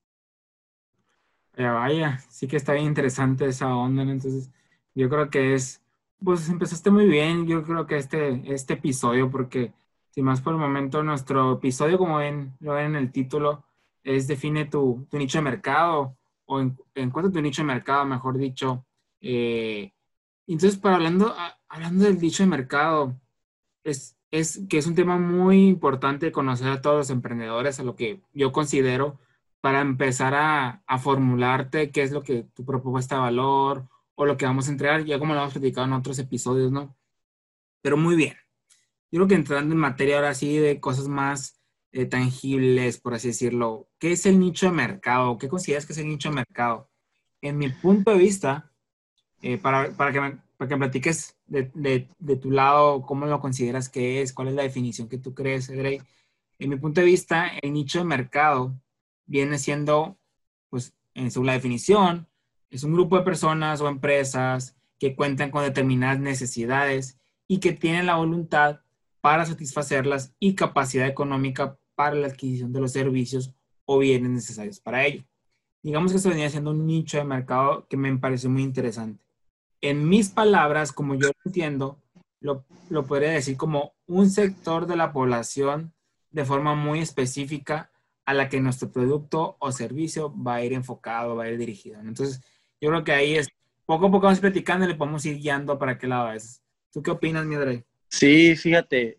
Vaya, 1.54 1.72
vaya, 1.72 2.18
sí 2.30 2.48
que 2.48 2.56
está 2.56 2.72
bien 2.72 2.86
interesante 2.86 3.46
esa 3.46 3.74
onda, 3.74 4.02
Entonces, 4.02 4.50
yo 4.98 5.08
creo 5.08 5.30
que 5.30 5.54
es, 5.54 5.80
pues 6.24 6.48
empezaste 6.48 6.90
muy 6.90 7.06
bien, 7.06 7.46
yo 7.46 7.62
creo 7.62 7.86
que 7.86 7.96
este, 7.96 8.42
este 8.52 8.74
episodio, 8.74 9.30
porque 9.30 9.72
si 10.10 10.22
más 10.22 10.40
por 10.40 10.54
el 10.54 10.58
momento 10.58 11.04
nuestro 11.04 11.52
episodio, 11.52 11.98
como 11.98 12.16
ven, 12.18 12.56
lo 12.58 12.74
ven 12.74 12.86
en 12.86 12.96
el 12.96 13.12
título, 13.12 13.64
es 14.02 14.26
define 14.26 14.64
tu, 14.64 15.06
nicho 15.12 15.38
de 15.38 15.42
mercado 15.42 16.16
o 16.46 16.60
en, 16.60 16.76
encuentra 16.96 17.32
tu 17.32 17.40
nicho 17.40 17.62
de 17.62 17.66
mercado, 17.66 18.06
mejor 18.06 18.38
dicho. 18.38 18.84
Eh, 19.20 19.92
entonces, 20.48 20.78
para 20.80 20.96
hablando, 20.96 21.32
hablando 21.68 22.04
del 22.04 22.18
nicho 22.18 22.42
de 22.42 22.48
mercado, 22.48 23.14
es, 23.84 24.16
es 24.32 24.62
que 24.68 24.78
es 24.78 24.86
un 24.88 24.96
tema 24.96 25.16
muy 25.16 25.68
importante 25.68 26.32
conocer 26.32 26.68
a 26.70 26.82
todos 26.82 26.96
los 26.96 27.10
emprendedores, 27.10 27.78
a 27.78 27.84
lo 27.84 27.94
que 27.94 28.20
yo 28.34 28.50
considero, 28.50 29.20
para 29.60 29.80
empezar 29.80 30.34
a, 30.34 30.82
a 30.88 30.98
formularte 30.98 31.92
qué 31.92 32.02
es 32.02 32.10
lo 32.10 32.22
que 32.24 32.42
tu 32.54 32.64
propuesta 32.64 33.16
de 33.16 33.20
valor 33.22 33.88
o 34.20 34.26
lo 34.26 34.36
que 34.36 34.46
vamos 34.46 34.66
a 34.66 34.72
entregar, 34.72 35.04
ya 35.04 35.20
como 35.20 35.32
lo 35.32 35.40
hemos 35.40 35.52
platicado 35.52 35.86
en 35.86 35.92
otros 35.92 36.18
episodios, 36.18 36.72
¿no? 36.72 36.96
Pero 37.82 37.96
muy 37.96 38.16
bien. 38.16 38.34
Yo 39.12 39.18
creo 39.18 39.28
que 39.28 39.36
entrando 39.36 39.74
en 39.74 39.80
materia 39.80 40.16
ahora 40.16 40.34
sí 40.34 40.58
de 40.58 40.80
cosas 40.80 41.06
más 41.06 41.60
eh, 41.92 42.04
tangibles, 42.04 42.98
por 42.98 43.14
así 43.14 43.28
decirlo. 43.28 43.88
¿Qué 44.00 44.10
es 44.10 44.26
el 44.26 44.40
nicho 44.40 44.66
de 44.66 44.72
mercado? 44.72 45.38
¿Qué 45.38 45.48
consideras 45.48 45.86
que 45.86 45.92
es 45.92 45.98
el 46.00 46.08
nicho 46.08 46.30
de 46.30 46.34
mercado? 46.34 46.90
En 47.40 47.58
mi 47.58 47.68
punto 47.68 48.10
de 48.10 48.18
vista, 48.18 48.72
eh, 49.40 49.56
para, 49.56 49.96
para, 49.96 50.10
que 50.10 50.20
me, 50.20 50.38
para 50.56 50.68
que 50.68 50.76
platiques 50.76 51.38
de, 51.46 51.70
de, 51.74 52.08
de, 52.18 52.36
tu 52.36 52.50
lado, 52.50 53.02
cómo 53.02 53.24
lo 53.24 53.38
consideras 53.38 53.88
que 53.88 54.20
es, 54.20 54.32
cuál 54.32 54.48
es 54.48 54.54
la 54.54 54.64
definición 54.64 55.08
que 55.08 55.18
tú 55.18 55.32
crees, 55.32 55.68
Edrey. 55.68 56.02
En 56.58 56.70
mi 56.70 56.76
punto 56.76 57.00
de 57.00 57.06
vista, 57.06 57.52
el 57.62 57.72
nicho 57.72 58.00
de 58.00 58.04
mercado 58.04 58.74
viene 59.26 59.58
siendo, 59.58 60.18
pues, 60.70 60.92
en 61.14 61.30
según 61.30 61.46
la 61.46 61.52
definición, 61.52 62.26
es 62.70 62.84
un 62.84 62.92
grupo 62.92 63.16
de 63.16 63.24
personas 63.24 63.80
o 63.80 63.88
empresas 63.88 64.76
que 64.98 65.14
cuentan 65.14 65.50
con 65.50 65.62
determinadas 65.62 66.18
necesidades 66.18 67.18
y 67.46 67.58
que 67.58 67.72
tienen 67.72 68.06
la 68.06 68.16
voluntad 68.16 68.80
para 69.20 69.46
satisfacerlas 69.46 70.34
y 70.38 70.54
capacidad 70.54 71.06
económica 71.06 71.78
para 71.94 72.14
la 72.14 72.28
adquisición 72.28 72.72
de 72.72 72.80
los 72.80 72.92
servicios 72.92 73.54
o 73.84 73.98
bienes 73.98 74.30
necesarios 74.30 74.80
para 74.80 75.04
ello. 75.06 75.24
Digamos 75.82 76.12
que 76.12 76.18
se 76.18 76.28
venía 76.28 76.50
siendo 76.50 76.72
un 76.72 76.86
nicho 76.86 77.16
de 77.18 77.24
mercado 77.24 77.86
que 77.88 77.96
me 77.96 78.14
parece 78.18 78.48
muy 78.48 78.62
interesante. 78.62 79.24
En 79.80 80.08
mis 80.08 80.28
palabras, 80.28 80.92
como 80.92 81.14
yo 81.14 81.28
lo 81.28 81.34
entiendo, 81.44 81.98
lo, 82.40 82.64
lo 82.90 83.06
podría 83.06 83.30
decir 83.30 83.56
como 83.56 83.94
un 84.06 84.28
sector 84.28 84.86
de 84.86 84.96
la 84.96 85.12
población 85.12 85.94
de 86.30 86.44
forma 86.44 86.74
muy 86.74 87.00
específica 87.00 87.90
a 88.26 88.34
la 88.34 88.48
que 88.48 88.60
nuestro 88.60 88.90
producto 88.92 89.56
o 89.58 89.72
servicio 89.72 90.34
va 90.34 90.56
a 90.56 90.64
ir 90.64 90.74
enfocado, 90.74 91.36
va 91.36 91.44
a 91.44 91.48
ir 91.48 91.56
dirigido. 91.56 91.98
Entonces, 92.00 92.42
yo 92.80 92.90
creo 92.90 93.04
que 93.04 93.12
ahí 93.12 93.36
es, 93.36 93.48
poco 93.86 94.06
a 94.06 94.10
poco 94.10 94.26
vamos 94.26 94.40
platicando 94.40 94.84
y 94.84 94.88
le 94.88 94.94
podemos 94.94 95.24
ir 95.24 95.38
guiando 95.38 95.78
para 95.78 95.98
qué 95.98 96.06
lado 96.06 96.32
es. 96.32 96.62
¿Tú 96.92 97.02
qué 97.02 97.10
opinas, 97.10 97.46
mi 97.46 97.56
Dre? 97.56 97.84
Sí, 98.08 98.56
fíjate, 98.56 99.18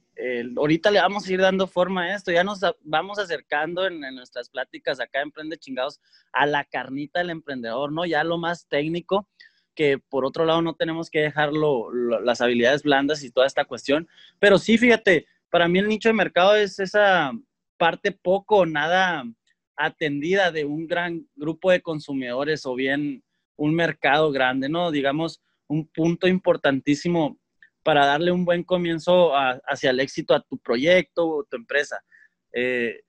ahorita 0.58 0.92
le 0.92 1.00
vamos 1.00 1.28
a 1.28 1.34
ir 1.34 1.39
dando 1.39 1.68
forma 1.68 2.04
a 2.04 2.16
esto, 2.16 2.32
ya 2.32 2.44
nos 2.44 2.60
vamos 2.82 3.20
acercando 3.20 3.86
en, 3.88 4.00
nuestras 4.16 4.50
pláticas 4.50 5.00
acá 5.00 5.22
Emprende 5.22 5.58
Chingados 5.58 6.00
a 6.34 6.46
la 6.46 6.66
carnita 6.66 7.20
del 7.20 7.30
emprendedor, 7.30 7.92
¿no? 7.92 8.06
Ya 8.06 8.24
lo 8.24 8.38
más 8.38 8.68
técnico, 8.68 9.28
que 9.75 9.98
por 9.98 10.25
otro 10.25 10.46
lado 10.46 10.62
no 10.62 10.74
tenemos 10.74 11.10
que 11.10 11.20
dejarlo, 11.20 11.92
las 11.94 12.42
habilidades 12.42 12.84
blandas 12.84 13.24
y 13.24 13.32
toda 13.32 13.48
esta 13.48 13.66
cuestión, 13.66 14.08
pero 14.39 14.58
sí, 14.58 14.78
fíjate, 14.78 15.28
para 15.50 15.68
mí 15.68 15.80
el 15.80 15.88
nicho 15.88 16.10
de 16.10 16.13
mercado 16.13 16.56
es 16.56 16.80
esa 16.80 17.32
parte 17.78 18.12
poco 18.12 18.58
o 18.58 18.66
nada 18.66 19.24
atendida 19.78 20.51
de 20.51 20.66
un 20.66 20.88
gran 20.88 21.28
grupo 21.36 21.72
de 21.72 21.82
consumidores 21.82 22.66
o 22.66 22.75
bien 22.75 23.24
un 23.60 23.75
mercado 23.75 24.32
grande, 24.32 24.70
¿no? 24.70 24.89
Digamos, 24.89 25.42
un 25.68 25.88
punto 25.88 26.28
importantísimo 26.28 27.38
para 27.84 28.06
darle 28.06 28.32
un 28.32 28.46
buen 28.46 28.63
comienzo 28.63 29.32
hacia 29.36 29.92
el 29.92 30.00
éxito 30.00 30.34
a 30.34 30.42
tu 30.42 30.58
proyecto 30.58 31.28
o 31.28 31.44
tu 31.44 31.58
empresa. 31.58 32.01
Eh, 32.54 33.01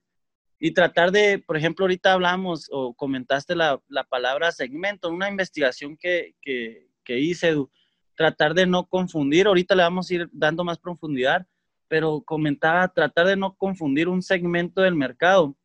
y 0.59 0.73
tratar 0.73 1.11
de, 1.11 1.39
por 1.39 1.57
ejemplo, 1.57 1.85
ahorita 1.85 2.13
hablamos 2.13 2.67
o 2.71 2.93
comentaste 2.93 3.55
la, 3.55 3.81
palabra 4.09 4.51
segmento, 4.51 5.09
una 5.09 5.29
investigación 5.29 5.97
que, 5.97 6.35
que, 6.41 6.89
que 7.03 7.19
hice, 7.19 7.55
tratar 8.15 8.53
de 8.53 8.67
no 8.67 8.85
confundir, 8.87 9.47
ahorita 9.47 9.73
le 9.73 9.83
vamos 9.83 10.09
a 10.09 10.13
ir 10.13 10.29
dando 10.31 10.63
más 10.63 10.77
profundidad, 10.77 11.47
pero 11.87 12.21
comentaba 12.21 12.87
tratar 12.89 13.27
de 13.27 13.37
no 13.37 13.55
confundir 13.55 14.07
un 14.07 14.21
segmento 14.21 14.81
del 14.81 14.95
mercado 14.95 15.55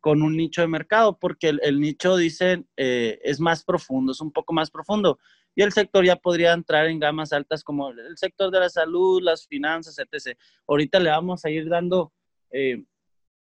con 0.00 0.22
un 0.22 0.36
nicho 0.36 0.60
de 0.60 0.68
mercado, 0.68 1.18
porque 1.18 1.48
el, 1.48 1.80
nicho, 1.80 2.16
dice, 2.16 2.64
eh, 2.76 3.18
es 3.24 3.40
más 3.40 3.64
profundo, 3.64 4.12
es 4.12 4.20
un 4.20 4.30
poco 4.30 4.52
más 4.52 4.70
profundo. 4.70 5.18
Y 5.54 5.62
el 5.62 5.72
sector 5.72 6.04
ya 6.04 6.16
podría 6.16 6.52
entrar 6.52 6.86
en 6.86 7.00
gamas 7.00 7.32
altas 7.32 7.64
como 7.64 7.90
el 7.90 8.16
sector 8.16 8.50
de 8.50 8.60
la 8.60 8.68
salud, 8.68 9.22
las 9.22 9.46
finanzas, 9.46 9.98
etc. 9.98 10.38
Ahorita 10.68 11.00
le 11.00 11.10
vamos 11.10 11.44
a 11.44 11.50
ir 11.50 11.68
dando 11.68 12.12
eh, 12.50 12.84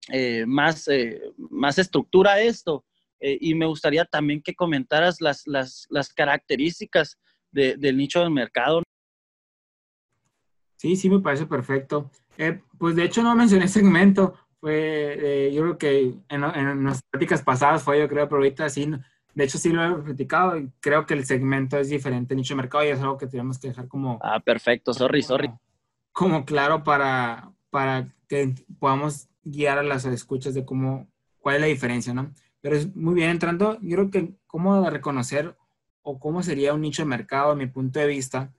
eh, 0.10 0.46
más, 0.46 0.88
más 1.50 1.80
estructura 1.80 2.34
a 2.34 2.42
esto. 2.42 2.86
y 3.20 3.54
me 3.54 3.68
gustaría 3.68 4.04
también 4.06 4.42
que 4.42 4.56
comentaras 4.56 5.22
las, 5.22 5.48
las, 5.48 5.88
las 5.90 6.14
características 6.14 7.18
del 7.52 7.98
nicho 7.98 8.20
del 8.20 8.32
mercado. 8.32 8.84
Sí, 10.78 10.96
sí, 10.96 11.10
me 11.10 11.20
parece 11.20 11.46
perfecto. 11.46 12.10
pues 12.78 12.96
de 12.96 13.04
hecho 13.06 13.24
no 13.24 13.36
mencioné 13.36 13.68
segmento, 13.68 14.36
fue, 14.62 15.48
eh, 15.48 15.54
yo 15.54 15.64
creo 15.64 15.78
que 15.80 16.14
en, 16.30 16.44
en 16.44 16.84
nuestras 16.84 17.04
prácticas 17.10 17.42
pasadas 17.42 17.82
fue, 17.82 18.00
yo 18.00 18.08
creo, 18.08 18.30
pero 18.30 18.38
ahorita 18.38 18.70
sí, 18.70 18.90
de 19.34 19.44
hecho 19.44 19.58
sí 19.58 19.70
lo 19.70 19.84
he 19.84 20.04
criticado 20.04 20.56
y 20.56 20.72
creo 20.80 21.08
que 21.08 21.16
el 21.16 21.26
segmento 21.26 21.78
es 21.80 21.90
diferente, 21.90 22.36
nicho 22.36 22.54
de 22.54 22.62
mercado, 22.62 22.86
y 22.86 22.90
es 22.90 23.00
algo 23.00 23.18
que 23.18 23.26
tenemos 23.26 23.58
que 23.58 23.70
dejar 23.70 23.88
como... 23.88 24.20
Ah, 24.22 24.40
perfecto, 24.40 24.94
sorry, 24.94 25.24
sorry. 25.24 25.52
Como 26.12 26.46
claro 26.46 26.84
para, 26.84 27.52
para 27.72 28.14
que 28.30 28.54
podamos 28.80 29.28
guiar 29.44 29.80
a 29.80 29.84
las 29.84 30.06
escuchas 30.06 30.54
de 30.54 30.64
cómo, 30.64 31.08
cuál 31.40 31.56
es 31.56 31.62
la 31.62 31.68
diferencia, 31.68 32.14
¿no? 32.14 32.32
Pero 32.62 32.76
es 32.76 32.96
muy 32.96 33.16
bien 33.16 33.32
entrando, 33.32 33.80
yo 33.82 33.98
creo 33.98 34.12
que 34.12 34.36
cómo 34.46 34.88
reconocer 34.92 35.56
o 36.04 36.20
cómo 36.20 36.44
sería 36.44 36.76
un 36.76 36.82
nicho 36.82 37.02
de 37.02 37.08
mercado, 37.08 37.52
a 37.52 37.56
mi 37.56 37.66
punto 37.66 38.00
de 38.00 38.06
vista, 38.06 38.54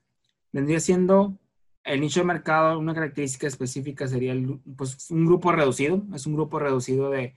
vendría 0.51 0.81
siendo 0.81 1.39
el 1.85 2.01
nicho 2.01 2.21
de 2.21 2.27
mercado, 2.27 2.79
una 2.79 2.95
característica 2.95 3.47
específica 3.47 4.07
sería 4.07 4.35
pues, 4.77 5.11
un 5.11 5.27
grupo 5.27 5.53
reducido, 5.53 6.03
es 6.15 6.27
un 6.27 6.35
grupo 6.35 6.59
reducido 6.59 7.11
de, 7.11 7.37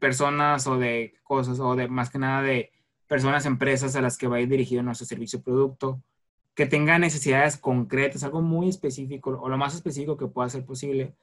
personas 0.00 0.66
o 0.66 0.78
de 0.78 1.14
cosas, 1.22 1.60
o 1.60 1.76
de 1.76 1.88
más 1.88 2.08
que 2.08 2.18
nada 2.18 2.42
de 2.42 2.72
personas, 3.06 3.44
empresas 3.44 3.94
a 3.96 4.00
las 4.00 4.16
que 4.16 4.26
va 4.26 4.36
a 4.36 4.40
ir 4.40 4.48
dirigido 4.48 4.82
nuestro 4.82 5.06
servicio 5.06 5.40
o 5.40 5.42
producto, 5.42 6.02
que 6.54 6.66
tengan 6.66 7.02
necesidades 7.02 7.58
concretas, 7.58 8.24
algo 8.24 8.40
muy 8.40 8.68
específico, 8.70 9.38
o 9.40 9.48
lo 9.48 9.58
más 9.58 9.74
específico 9.74 10.16
que 10.16 10.26
pueda 10.26 10.48
ser 10.48 10.64
posible, 10.64 11.14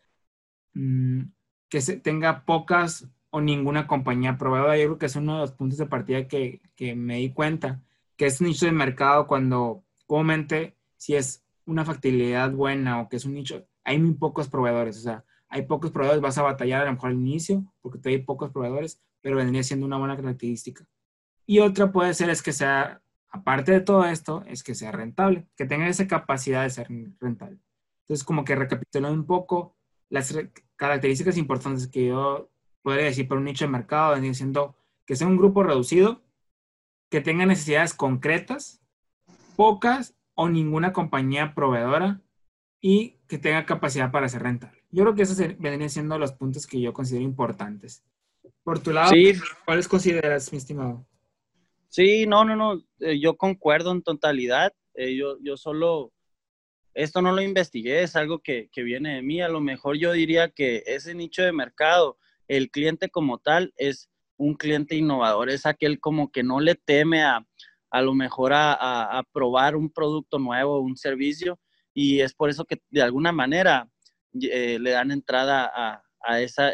mm, 0.74 1.22
que 1.70 1.82
se, 1.82 1.98
tenga 1.98 2.46
pocas 2.46 3.08
o 3.32 3.41
ninguna 3.41 3.88
compañía 3.88 4.38
proveedora. 4.38 4.77
Yo 4.77 4.86
creo 4.88 4.98
que 5.00 5.06
es 5.08 5.15
uno 5.15 5.36
de 5.36 5.41
los 5.41 5.51
puntos 5.53 5.80
de 5.80 5.86
partida 5.88 6.27
que, 6.27 6.62
que 6.75 6.96
me 6.96 7.18
di 7.18 7.32
cuenta, 7.34 7.82
que 8.18 8.27
es 8.27 8.41
nicho 8.41 8.65
de 8.68 8.74
mercado 8.74 9.25
cuando 9.25 9.84
comúnmente 10.06 10.75
si 10.98 11.15
es 11.15 11.44
una 11.72 11.86
factibilidad 11.86 12.51
buena 12.51 13.01
o 13.01 13.10
que 13.10 13.18
es 13.18 13.25
un 13.25 13.34
nicho, 13.34 13.66
hay 13.84 14.00
muy 14.00 14.13
pocos 14.13 14.48
proveedores, 14.48 14.98
o 14.98 15.01
sea, 15.01 15.25
hay 15.50 15.63
pocos 15.63 15.92
proveedores, 15.92 16.22
vas 16.22 16.38
a 16.38 16.44
batallar 16.44 16.82
a 16.82 16.86
lo 16.86 16.94
mejor 16.94 17.10
al 17.10 17.18
inicio 17.18 17.66
porque 17.82 18.10
hay 18.10 18.20
pocos 18.20 18.51
proveedores, 18.51 19.01
pero 19.22 19.36
vendría 19.36 19.63
siendo 19.63 19.86
una 19.86 19.98
buena 19.98 20.16
característica. 20.16 20.86
Y 21.46 21.60
otra 21.60 21.92
puede 21.92 22.13
ser 22.13 22.30
es 22.30 22.42
que 22.42 22.54
sea, 22.54 23.01
aparte 23.30 23.72
de 23.72 23.82
todo 23.82 24.06
esto, 24.06 24.44
es 24.48 24.63
que 24.63 24.75
sea 24.75 24.92
rentable, 24.92 25.48
que 25.58 25.66
tenga 25.66 25.88
esa 25.88 26.08
capacidad 26.08 26.63
de 26.63 26.70
ser 26.70 26.88
rentable. 27.20 27.60
Entonces, 28.04 28.24
como 28.24 28.46
que 28.46 28.56
recapitulando 28.56 29.18
un 29.18 29.25
poco, 29.25 29.75
las 30.10 30.34
características 30.75 31.38
importantes 31.38 31.88
que 31.88 32.08
yo 32.08 32.50
podría 32.82 33.06
decir 33.06 33.28
para 33.28 33.40
un 33.40 33.46
nicho 33.46 33.66
de 33.66 33.72
mercado 33.72 34.13
vendría 34.13 34.34
siendo 34.34 34.75
que 35.06 35.16
sea 35.16 35.28
un 35.28 35.38
grupo 35.38 35.63
reducido, 35.63 36.22
que 37.10 37.22
tenga 37.22 37.46
necesidades 37.46 37.94
concretas, 37.94 38.82
pocas 39.56 40.16
o 40.36 40.50
ninguna 40.50 40.94
compañía 40.94 41.54
proveedora 41.54 42.22
y 42.80 43.18
que 43.28 43.38
tenga 43.38 43.66
capacidad 43.66 44.12
para 44.12 44.28
ser 44.28 44.44
rentable. 44.44 44.84
Yo 44.90 45.04
creo 45.04 45.16
que 45.16 45.22
esos 45.22 45.38
vendrían 45.38 45.90
siendo 45.90 46.18
los 46.18 46.34
puntos 46.34 46.68
que 46.68 46.82
yo 46.82 46.94
considero 46.94 47.24
importantes. 47.24 48.04
Por 48.64 48.80
tu 48.80 48.92
lado, 48.92 49.12
¿cuáles 49.66 49.88
consideras, 49.88 50.52
mi 50.52 50.58
estimado? 50.58 51.06
Sí, 51.90 52.26
no, 52.26 52.46
no, 52.46 52.56
no, 52.56 52.84
eh, 53.00 53.20
yo 53.20 53.38
concuerdo 53.38 53.92
en 53.92 54.02
totalidad. 54.02 54.74
Eh, 54.94 55.16
yo, 55.16 55.38
yo 55.42 55.58
solo, 55.58 56.12
esto 56.94 57.22
no 57.22 57.32
lo 57.32 57.42
investigué, 57.42 58.04
es 58.04 58.16
algo 58.16 58.40
que, 58.40 58.70
que 58.72 58.84
viene 58.84 59.16
de 59.16 59.22
mí. 59.22 59.42
A 59.42 59.50
lo 59.50 59.62
mejor 59.62 59.98
yo 59.98 60.12
diría 60.12 60.50
que 60.50 60.84
ese 60.86 61.14
nicho 61.14 61.44
de 61.44 61.52
mercado, 61.52 62.18
el 62.48 62.70
cliente 62.72 63.10
como 63.10 63.38
tal, 63.40 63.74
es 63.78 64.10
un 64.38 64.56
cliente 64.56 64.96
innovador, 64.96 65.50
es 65.50 65.66
aquel 65.66 66.00
como 66.00 66.32
que 66.32 66.44
no 66.44 66.60
le 66.60 66.76
teme 66.76 67.24
a, 67.24 67.46
a 67.92 68.02
lo 68.02 68.14
mejor 68.14 68.54
a, 68.54 69.24
probar 69.34 69.76
un 69.76 69.92
producto 69.92 70.40
nuevo, 70.40 70.80
un 70.80 70.96
servicio, 70.96 71.60
y 71.94 72.22
es 72.22 72.34
por 72.34 72.50
eso 72.50 72.66
que 72.66 72.82
de 72.90 73.02
alguna 73.02 73.34
manera 73.34 73.90
eh, 74.42 74.80
le 74.80 74.92
dan 74.92 75.12
entrada 75.12 75.70
a, 75.76 76.02
esa, 76.40 76.72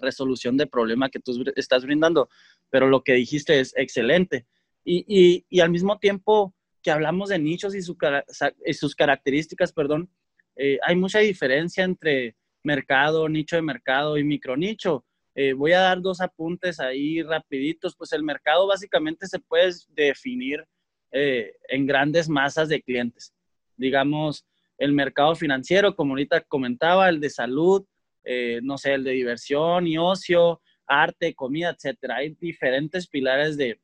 resolución 0.00 0.56
de 0.56 0.66
problema 0.66 1.08
que 1.08 1.18
tú 1.18 1.42
estás 1.56 1.84
brindando. 1.84 2.28
Pero 2.70 2.88
lo 2.88 3.02
que 3.02 3.14
dijiste 3.14 3.58
es 3.58 3.72
excelente. 3.76 4.46
Y, 4.84 5.44
al 5.60 5.70
mismo 5.70 5.98
tiempo 5.98 6.54
que 6.82 6.90
hablamos 6.90 7.30
de 7.30 7.38
nichos 7.38 7.74
y, 7.74 7.82
sus 7.82 8.94
características, 8.94 9.72
perdón, 9.72 10.10
eh, 10.56 10.78
hay 10.86 10.94
mucha 10.94 11.18
diferencia 11.18 11.82
entre 11.82 12.36
mercado, 12.62 13.28
nicho 13.28 13.56
de 13.56 13.62
mercado 13.62 14.18
y 14.18 14.24
micronicho. 14.24 15.04
Eh, 15.34 15.52
voy 15.52 15.72
a 15.72 15.80
dar 15.80 16.00
dos 16.00 16.20
apuntes 16.20 16.80
ahí 16.80 17.22
rapiditos. 17.22 17.96
Pues 17.96 18.12
el 18.12 18.22
mercado 18.22 18.66
básicamente 18.66 19.26
se 19.26 19.40
puede 19.40 19.72
definir 19.88 20.64
eh, 21.10 21.52
en 21.68 21.86
grandes 21.86 22.28
masas 22.28 22.68
de 22.68 22.82
clientes. 22.82 23.34
Digamos, 23.76 24.46
el 24.78 24.92
mercado 24.92 25.34
financiero, 25.34 25.94
como 25.94 26.12
ahorita 26.12 26.42
comentaba, 26.42 27.08
el 27.08 27.20
de 27.20 27.30
salud, 27.30 27.84
eh, 28.24 28.60
no 28.62 28.78
sé, 28.78 28.94
el 28.94 29.04
de 29.04 29.12
diversión 29.12 29.86
y 29.86 29.98
ocio, 29.98 30.60
arte, 30.86 31.34
comida, 31.34 31.70
etcétera. 31.70 32.16
Hay 32.16 32.36
diferentes 32.40 33.08
pilares 33.08 33.56
de, 33.56 33.80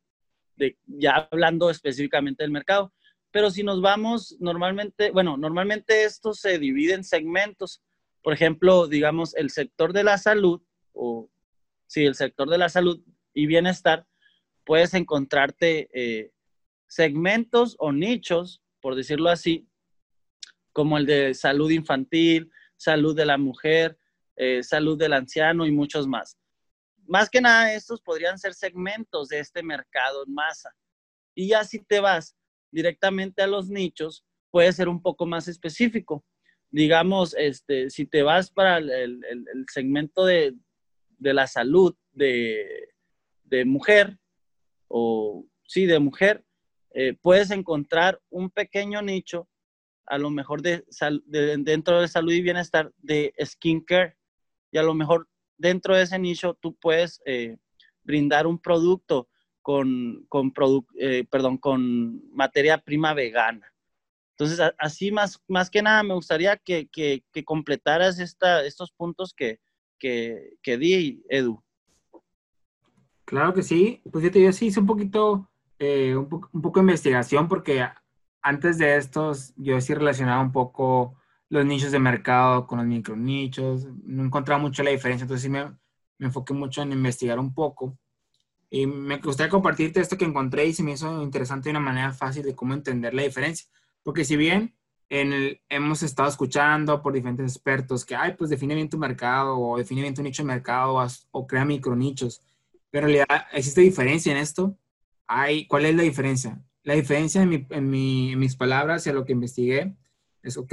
de, 0.57 0.77
ya 0.87 1.29
hablando 1.31 1.71
específicamente 1.71 2.43
del 2.43 2.51
mercado. 2.51 2.93
Pero 3.33 3.51
si 3.51 3.63
nos 3.63 3.81
vamos, 3.81 4.37
normalmente, 4.41 5.11
bueno, 5.11 5.37
normalmente 5.37 6.05
esto 6.05 6.33
se 6.35 6.59
divide 6.59 6.95
en 6.95 7.05
segmentos. 7.05 7.83
Por 8.23 8.33
ejemplo, 8.33 8.89
digamos, 8.89 9.35
el 9.37 9.51
sector 9.51 9.93
de 9.93 10.05
la 10.05 10.19
salud 10.19 10.61
o 10.93 11.31
sí, 11.91 12.07
el 12.07 12.15
sector 12.15 12.49
de 12.49 12.57
la 12.57 12.69
salud 12.69 13.03
y 13.35 13.47
bienestar, 13.47 14.07
puedes 14.65 14.95
encontrarte 14.95 15.89
eh, 15.93 16.31
segmentos 16.87 17.75
o 17.81 17.91
nichos, 17.91 18.63
por 18.81 18.95
decirlo 18.95 19.29
así, 19.29 19.69
como 20.73 20.99
el 20.99 21.07
de 21.07 21.35
salud 21.35 21.69
infantil, 21.69 22.53
salud 22.77 23.17
de 23.17 23.27
la 23.27 23.39
mujer, 23.39 23.99
eh, 24.37 24.63
salud 24.63 24.97
del 24.97 25.15
anciano 25.15 25.67
y 25.67 25.73
muchos 25.73 26.07
más. 26.07 26.39
Más 27.09 27.29
que 27.29 27.41
nada, 27.41 27.75
estos 27.75 28.01
podrían 28.01 28.39
ser 28.39 28.55
segmentos 28.55 29.29
de 29.29 29.41
este 29.41 29.61
mercado 29.65 30.25
en 30.25 30.33
masa. 30.33 30.73
Y 31.35 31.49
ya 31.49 31.65
si 31.65 31.81
te 31.81 31.99
vas 31.99 32.37
directamente 32.71 33.43
a 33.43 33.49
los 33.49 33.69
nichos, 33.69 34.25
puede 34.53 34.73
ser 34.73 34.89
un 34.89 35.03
poco 35.03 35.27
más 35.27 35.49
específico. 35.49 36.25
Digamos, 36.71 37.35
este, 37.37 37.91
si 37.91 38.07
te 38.07 38.23
vas 38.23 38.49
para 38.49 38.79
el 38.79 39.67
segmento 39.73 40.25
de, 40.25 40.55
de 41.21 41.35
la 41.35 41.47
salud 41.47 41.95
de, 42.13 42.89
mujer, 43.65 44.19
o 44.89 45.47
sí, 45.65 45.87
de 45.87 46.01
mujer, 46.01 46.45
eh, 46.93 47.15
puedes 47.21 47.53
encontrar 47.53 48.21
un 48.31 48.51
pequeño 48.51 49.01
nicho, 49.03 49.49
a 50.07 50.19
lo 50.19 50.31
mejor 50.31 50.63
de, 50.63 50.85
dentro 51.27 52.01
de 52.01 52.09
salud 52.09 52.33
y 52.33 52.43
bienestar, 52.43 52.93
de 52.99 53.33
skincare, 53.45 54.17
y 54.73 54.79
a 54.79 54.83
lo 54.83 54.95
mejor 54.95 55.29
dentro 55.57 55.95
de 55.95 56.03
ese 56.03 56.19
nicho 56.19 56.55
tú 56.55 56.75
puedes 56.75 57.21
eh, 57.27 57.59
brindar 58.03 58.47
un 58.47 58.59
producto 58.59 59.29
con, 59.63 60.27
con, 60.29 60.53
eh, 60.99 61.25
perdón, 61.31 61.59
con 61.59 62.29
materia 62.35 62.79
prima 62.79 63.15
vegana. 63.15 63.73
Entonces, 64.33 64.73
así 64.79 65.13
más, 65.13 65.39
más 65.49 65.69
que 65.69 65.83
nada 65.83 66.03
me 66.03 66.15
gustaría 66.15 66.57
que, 66.57 66.89
que, 66.89 67.23
completaras 67.45 68.19
esta, 68.19 68.65
estos 68.65 68.91
puntos 68.91 69.35
que, 69.35 69.61
que, 70.01 70.55
que, 70.63 70.77
di, 70.77 71.23
Edu. 71.29 71.63
Claro 73.25 73.55
que 73.55 73.63
sí. 73.63 74.03
Pues 74.11 74.25
yo, 74.33 74.53
sí 74.53 74.67
hice 74.67 74.81
un 74.81 74.87
poquito, 74.87 75.49
eh, 75.79 76.17
un, 76.17 76.29
un, 76.53 76.63
poco 76.63 76.81
de 76.81 76.85
investigación 76.85 77.47
porque 77.47 77.87
antes 78.43 78.79
de 78.79 78.97
estos 78.97 79.55
yo 79.57 79.81
sí 79.81 79.95
relacionaba 79.95 80.43
un 80.43 80.51
poco 80.51 81.17
los 81.49 81.65
nichos 81.67 81.93
de 81.93 81.99
mercado 81.99 82.67
con 82.67 82.79
los 82.79 82.87
micronichos. 82.89 83.87
No 84.05 84.25
encontraba 84.25 84.61
mucho 84.61 84.83
la 84.83 84.91
diferencia, 84.91 85.25
entonces 85.25 85.43
sí 85.43 85.51
me, 85.51 85.67
me 86.19 86.27
enfoqué 86.27 86.55
mucho 86.55 86.83
en 86.83 86.93
investigar 86.93 87.39
un 87.39 87.55
poco. 87.55 87.97
Y 88.71 88.87
me 88.87 89.19
gustaría 89.19 89.51
compartirte 89.51 90.01
esto 90.01 90.17
que 90.17 90.25
encontré 90.25 90.67
y 90.67 90.73
se 90.73 90.83
me 90.83 90.93
hizo 90.93 91.23
interesante 91.23 91.69
de 91.69 91.71
una 91.71 91.81
manera 91.81 92.13
fácil 92.13 92.45
de 92.45 92.55
cómo 92.55 92.73
entender 92.73 93.15
la 93.15 93.23
diferencia. 93.23 93.69
Porque 94.03 94.25
si 94.25 94.37
bien 94.37 94.77
en 95.11 95.33
el, 95.33 95.61
hemos 95.69 96.03
estado 96.05 96.29
escuchando 96.29 97.03
por 97.03 97.13
diferentes 97.13 97.53
expertos 97.53 98.05
que, 98.05 98.15
ay, 98.15 98.35
pues 98.39 98.49
define 98.49 98.77
bien 98.77 98.89
tu 98.89 98.97
mercado 98.97 99.59
o 99.59 99.77
define 99.77 100.03
bien 100.03 100.15
tu 100.15 100.23
nicho 100.23 100.43
de 100.43 100.47
mercado 100.47 100.95
o, 100.95 101.07
o 101.33 101.47
crea 101.47 101.65
micronichos, 101.65 102.41
pero 102.91 103.07
en 103.07 103.15
realidad 103.15 103.47
existe 103.53 103.81
diferencia 103.81 104.31
en 104.33 104.39
esto. 104.39 104.79
Hay, 105.27 105.67
¿Cuál 105.67 105.87
es 105.87 105.97
la 105.97 106.05
diferencia? 106.05 106.63
La 106.85 106.95
diferencia 106.95 107.43
en, 107.43 107.49
mi, 107.49 107.67
en, 107.71 107.91
mi, 107.91 108.33
en 108.33 108.39
mis 108.39 108.55
palabras 108.57 109.07
y 109.07 109.11
a 109.11 109.13
lo 109.13 109.25
que 109.25 109.33
investigué 109.33 109.95
es, 110.43 110.57
ok, 110.57 110.73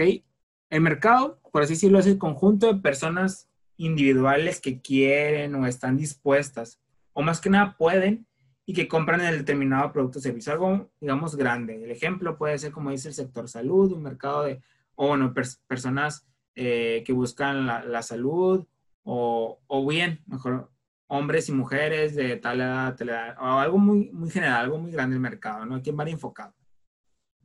el 0.70 0.82
mercado, 0.82 1.41
por 1.51 1.63
así 1.63 1.74
decirlo, 1.74 1.98
es 1.98 2.06
el 2.06 2.20
conjunto 2.20 2.72
de 2.72 2.79
personas 2.79 3.50
individuales 3.75 4.62
que 4.62 4.82
quieren 4.82 5.56
o 5.56 5.65
están 5.65 5.98
dispuestas 5.98 6.79
o 7.13 7.24
más 7.24 7.41
que 7.41 7.50
nada 7.50 7.75
pueden 7.75 8.26
y 8.69 8.74
que 8.74 8.89
compran 8.89 9.21
el 9.21 9.38
determinado 9.38 9.93
producto 9.93 10.19
o 10.19 10.21
servicio, 10.21 10.51
algo, 10.51 10.91
digamos, 11.00 11.38
grande. 11.38 11.81
El 11.81 11.89
ejemplo 11.89 12.38
puede 12.38 12.59
ser, 12.59 12.74
como 12.74 12.91
dice 12.91 13.07
el 13.07 13.13
sector 13.13 13.47
salud, 13.47 13.93
un 13.93 14.03
mercado 14.03 14.43
de, 14.43 14.62
o 14.95 15.07
bueno, 15.07 15.33
personas 15.67 16.27
eh, 16.53 17.01
que 17.05 17.13
buscan 17.13 17.65
la, 17.65 18.01
salud, 18.01 18.67
o, 19.03 19.62
o, 19.67 19.88
bien, 19.88 20.21
mejor, 20.27 20.69
hombres 21.07 21.47
y 21.47 21.53
mujeres 21.53 22.13
de 22.13 22.36
tal 22.36 22.59
edad, 22.59 22.93
tal 22.97 23.07
edad, 23.07 23.38
o 23.39 23.45
algo 23.57 23.77
muy, 23.77 24.12
muy 24.12 24.29
general, 24.29 24.65
algo 24.65 24.79
muy 24.79 24.91
grande 24.91 25.15
el 25.15 25.21
mercado, 25.21 25.65
¿no? 25.65 25.75
Aquí 25.75 25.91
va 25.91 26.03
enfocado. 26.09 26.53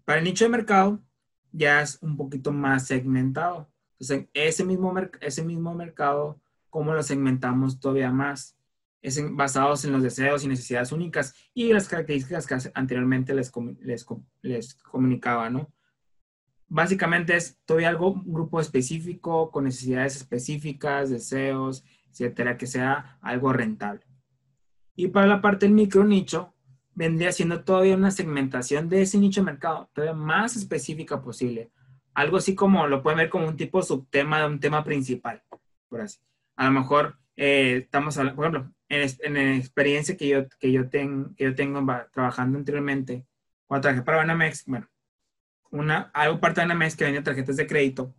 Para 0.05 0.19
el 0.19 0.25
nicho 0.25 0.45
de 0.45 0.50
mercado 0.50 1.00
ya 1.52 1.83
es 1.83 2.02
un 2.02 2.17
poquito 2.17 2.50
más 2.50 2.88
segmentado. 2.88 3.71
Entonces, 4.00 4.29
ese 4.35 4.64
mismo, 4.64 4.93
ese 5.21 5.45
mismo 5.45 5.73
mercado, 5.73 6.41
¿cómo 6.69 6.93
lo 6.95 7.02
segmentamos 7.05 7.79
todavía 7.79 8.11
más? 8.11 8.57
Es 9.03 9.21
basados 9.35 9.85
en 9.85 9.93
los 9.93 10.03
deseos 10.03 10.45
y 10.45 10.49
necesidades 10.49 10.93
únicas 10.93 11.35
y 11.53 11.73
las 11.73 11.89
características 11.89 12.47
que 12.47 12.57
anteriormente 12.75 13.35
les, 13.35 13.53
les, 13.81 14.07
les 14.43 14.75
comunicaba, 14.75 15.51
¿no? 15.51 15.73
Básicamente 16.69 17.37
es 17.37 17.61
todavía 17.67 17.91
algo, 17.91 18.13
un 18.13 18.33
grupo 18.33 18.61
específico 18.61 19.51
con 19.51 19.65
necesidades 19.65 20.17
específicas, 20.17 21.11
deseos, 21.11 21.85
etcétera, 22.11 22.57
que 22.57 22.67
sea 22.67 23.19
algo 23.21 23.53
rentable. 23.53 24.07
Y 24.95 25.09
para 25.09 25.27
la 25.27 25.43
parte 25.43 25.67
del 25.67 25.75
micro 25.75 26.05
nicho, 26.05 26.55
vendría 26.95 27.33
siendo 27.33 27.65
todavía 27.65 27.97
una 27.97 28.11
segmentación 28.11 28.89
de 28.89 29.03
ese 29.03 29.19
nicho 29.19 29.41
de 29.41 29.47
mercado, 29.47 29.91
todavía 29.93 30.15
más 30.15 30.57
específica 30.57 31.21
posible. 31.21 31.71
Algo 32.15 32.37
así 32.37 32.55
como 32.55 32.87
lo 32.87 33.03
pueden 33.03 33.19
ver 33.19 33.31
como 33.31 33.49
un 33.49 33.57
tipo 33.57 33.83
subtema 33.83 34.41
de 34.41 34.47
un 34.47 34.61
tema 34.61 34.85
principal, 34.85 35.43
por 35.89 36.03
así. 36.03 36.21
A 36.57 36.67
lo 36.67 36.73
mejor 36.73 37.19
eh, 37.37 37.79
estamos 37.85 38.17
hablando, 38.19 38.37
por 38.37 38.47
ejemplo, 38.47 38.75
en, 38.93 39.35
la 39.35 39.57
experiencia 39.57 40.17
que 40.17 40.29
yo, 40.29 40.49
que 40.59 40.71
yo, 40.71 40.89
que 40.91 41.45
yo 41.45 41.55
tengo 41.55 41.85
trabajando 42.13 42.59
anteriormente, 42.59 43.25
cuando 43.67 43.83
trabajé 43.83 44.03
para 44.03 44.19
Banamex, 44.19 44.67
bueno, 44.67 44.89
una, 45.71 46.11
algo 46.13 46.39
parte 46.41 46.61
de 46.61 46.67
Banamex 46.67 46.97
que 46.97 47.05
vendía 47.05 47.23
tarjetas 47.23 47.57
de 47.57 47.67
crédito 47.67 48.15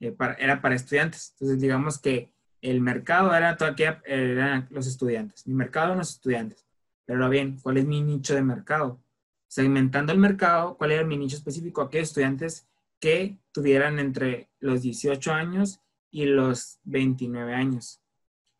eh, 0.00 0.16
era 0.38 0.62
para 0.62 0.74
estudiantes. 0.74 1.32
Entonces, 1.32 1.60
digamos 1.60 1.98
que 1.98 2.30
el 2.62 2.80
mercado 2.80 3.34
era 3.34 3.56
todo 3.56 3.74
eran 4.06 4.66
los 4.70 4.86
estudiantes. 4.86 5.46
Mi 5.46 5.54
mercado 5.54 5.88
eran 5.88 5.98
los 5.98 6.10
estudiantes. 6.10 6.66
Pero 7.04 7.28
bien, 7.28 7.58
¿cuál 7.62 7.76
es 7.76 7.86
mi 7.86 8.02
nicho 8.02 8.34
de 8.34 8.42
mercado? 8.42 8.98
Segmentando 9.46 10.12
el 10.12 10.18
mercado, 10.18 10.76
¿cuál 10.76 10.92
era 10.92 11.04
mi 11.04 11.16
nicho 11.16 11.36
específico? 11.36 11.82
Aquellos 11.82 12.08
estudiantes 12.08 12.66
que 12.98 13.38
tuvieran 13.52 13.98
entre 13.98 14.48
los 14.58 14.82
18 14.82 15.32
años 15.32 15.80
y 16.10 16.24
los 16.24 16.80
29 16.84 17.54
años 17.54 18.00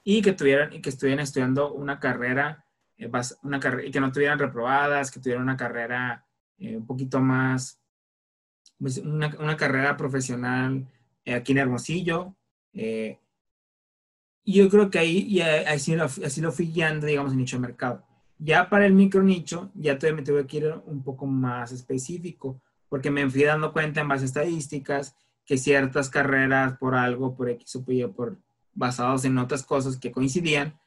y 0.04 0.22
que 0.22 0.32
tuvieran 0.32 0.72
y 0.72 0.80
que 0.80 0.90
estuvieran 0.90 1.22
estudiando 1.22 1.72
una 1.72 2.00
carrera, 2.00 2.64
eh, 2.96 3.10
una 3.42 3.60
carrera 3.60 3.88
y 3.88 3.90
que 3.90 4.00
no 4.00 4.12
tuvieran 4.12 4.38
reprobadas, 4.38 5.10
que 5.10 5.20
tuvieran 5.20 5.42
una 5.42 5.56
carrera 5.56 6.26
eh, 6.58 6.76
un 6.76 6.86
poquito 6.86 7.20
más, 7.20 7.80
pues, 8.78 8.98
una, 8.98 9.34
una, 9.38 9.56
carrera 9.56 9.96
profesional 9.96 10.86
eh, 11.24 11.34
aquí 11.34 11.52
en 11.52 11.58
Hermosillo. 11.58 12.34
y 12.72 13.16
yo 14.44 14.68
creo 14.70 14.90
que 14.90 14.98
ahí 14.98 15.18
y 15.28 15.40
así, 15.40 15.94
lo, 15.94 16.04
así 16.04 16.40
lo 16.40 16.52
fui 16.52 16.66
guiando, 16.66 17.06
digamos, 17.06 17.32
en 17.32 17.38
nicho 17.38 17.56
de 17.56 17.62
mercado. 17.62 18.04
Ya 18.38 18.70
para 18.70 18.86
el 18.86 18.94
micro 18.94 19.22
nicho, 19.22 19.70
ya 19.74 19.98
todavía 19.98 20.20
me 20.20 20.24
tuve 20.24 20.46
que 20.46 20.58
ir 20.58 20.74
un 20.86 21.02
poco 21.02 21.26
más 21.26 21.72
específico, 21.72 22.62
porque 22.88 23.10
me 23.10 23.28
fui 23.28 23.42
dando 23.42 23.72
cuenta 23.72 24.00
en 24.00 24.08
base 24.08 24.24
a 24.24 24.26
estadísticas 24.26 25.16
que 25.44 25.58
ciertas 25.58 26.10
carreras 26.10 26.76
por 26.78 26.94
algo, 26.94 27.34
por 27.34 27.48
X 27.50 27.76
o 27.76 27.84
por, 28.12 28.38
basados 28.74 29.24
en 29.24 29.38
otras 29.38 29.62
cosas 29.62 29.96
que 29.98 30.12
coincidían, 30.12 30.78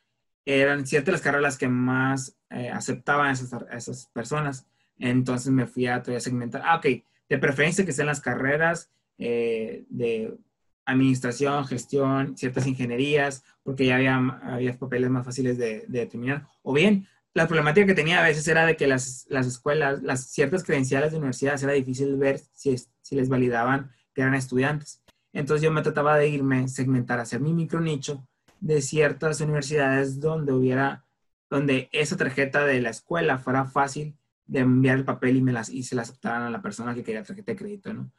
eran 0.46 0.86
ciertas 0.86 1.14
las 1.14 1.22
carreras 1.22 1.58
que 1.58 1.68
más 1.68 2.38
eh, 2.50 2.70
aceptaban 2.70 3.28
a 3.28 3.32
esas, 3.32 3.54
esas, 3.72 4.08
personas. 4.08 4.68
Entonces 4.98 5.52
me 5.52 5.68
fui 5.68 5.88
a, 5.88 6.04
segmentar. 6.20 6.62
Ah, 6.66 6.78
ok, 6.78 6.86
de 7.30 7.38
preferencia 7.38 7.86
que 7.86 7.94
sean 7.94 8.08
las 8.08 8.22
carreras 8.22 8.90
eh, 9.18 9.86
de 9.90 10.38
administración, 10.86 11.66
gestión, 11.66 12.38
ciertas 12.38 12.68
ingenierías, 12.68 13.44
porque 13.64 13.86
ya 13.86 13.96
había, 13.96 14.18
había 14.18 14.78
papeles 14.78 15.10
más 15.10 15.26
fáciles 15.26 15.58
de, 15.58 15.86
determinar. 15.88 16.48
O 16.64 16.74
bien, 16.74 17.08
la 17.34 17.48
problemática 17.48 17.88
que 17.88 17.94
tenía 17.94 18.20
a 18.20 18.28
veces 18.28 18.48
era 18.48 18.66
de 18.66 18.76
que 18.76 18.88
las, 18.88 19.26
las 19.30 19.48
escuelas, 19.48 20.02
las 20.04 20.26
ciertas 20.32 20.64
credenciales 20.64 21.12
de 21.12 21.18
universidades 21.18 21.64
era 21.64 21.74
difícil 21.74 22.18
ver 22.18 22.42
si, 22.54 22.76
si 23.02 23.16
les 23.16 23.30
validaban 23.30 23.92
que 24.14 24.22
eran 24.22 24.34
estudiantes. 24.34 25.01
Entonces 25.34 25.64
yo 25.64 25.72
me 25.72 25.82
trataba 25.82 26.18
de 26.18 26.28
irme, 26.30 26.68
segmentar, 26.68 27.20
hacer 27.20 27.40
mi 27.40 27.54
micro 27.54 27.80
nicho 27.80 28.28
de 28.60 28.82
ciertas 28.82 29.42
universidades 29.42 30.20
donde 30.20 30.54
hubiera, 30.54 31.06
donde 31.50 31.90
esa 31.92 32.18
tarjeta 32.18 32.66
de 32.66 32.82
la 32.82 32.90
escuela 32.90 33.38
fuera 33.38 33.66
fácil 33.66 34.18
de 34.46 34.60
enviar 34.60 34.98
el 34.98 35.06
papel 35.06 35.38
y, 35.38 35.42
me 35.42 35.54
las, 35.54 35.70
y 35.70 35.84
se 35.84 35.96
la 35.96 36.02
aceptaran 36.04 36.44
a 36.44 36.50
la 36.50 36.62
persona 36.62 36.94
que 36.94 37.04
quería 37.04 37.24
tarjeta 37.24 37.54
de 37.54 37.58
crédito, 37.58 37.94
¿no? 37.94 38.12